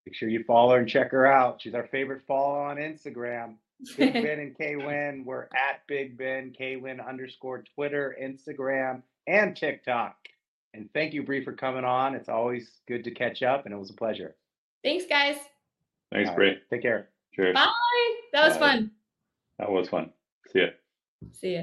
Make 0.06 0.14
sure 0.14 0.28
you 0.28 0.42
follow 0.44 0.72
her 0.72 0.80
and 0.80 0.88
check 0.88 1.10
her 1.12 1.26
out. 1.26 1.60
She's 1.60 1.74
our 1.74 1.86
favorite 1.86 2.22
follow 2.26 2.58
on 2.58 2.78
Instagram. 2.78 3.56
Big 3.96 4.12
Ben 4.14 4.40
and 4.40 4.56
K 4.56 4.76
Win. 4.76 5.22
We're 5.24 5.48
at 5.54 5.86
Big 5.86 6.16
Ben 6.16 6.52
K 6.56 6.76
Win 6.76 6.98
underscore 6.98 7.62
Twitter, 7.74 8.16
Instagram, 8.20 9.02
and 9.26 9.54
TikTok. 9.54 10.16
And 10.74 10.88
thank 10.94 11.12
you, 11.12 11.22
Bri, 11.22 11.44
for 11.44 11.52
coming 11.52 11.84
on. 11.84 12.14
It's 12.14 12.28
always 12.28 12.80
good 12.88 13.04
to 13.04 13.10
catch 13.10 13.42
up, 13.42 13.66
and 13.66 13.74
it 13.74 13.78
was 13.78 13.90
a 13.90 13.94
pleasure. 13.94 14.36
Thanks, 14.82 15.04
guys. 15.06 15.36
Thanks, 16.12 16.30
All 16.30 16.36
Bri. 16.36 16.48
right, 16.48 16.58
Take 16.70 16.82
care. 16.82 17.08
Cheers. 17.34 17.54
Bye. 17.54 17.68
That 18.32 18.48
was 18.48 18.54
Bye. 18.54 18.58
fun. 18.58 18.90
That 19.58 19.70
was 19.70 19.88
fun. 19.88 20.10
See 20.52 20.60
ya. 20.60 20.66
See 21.32 21.54
ya. 21.54 21.62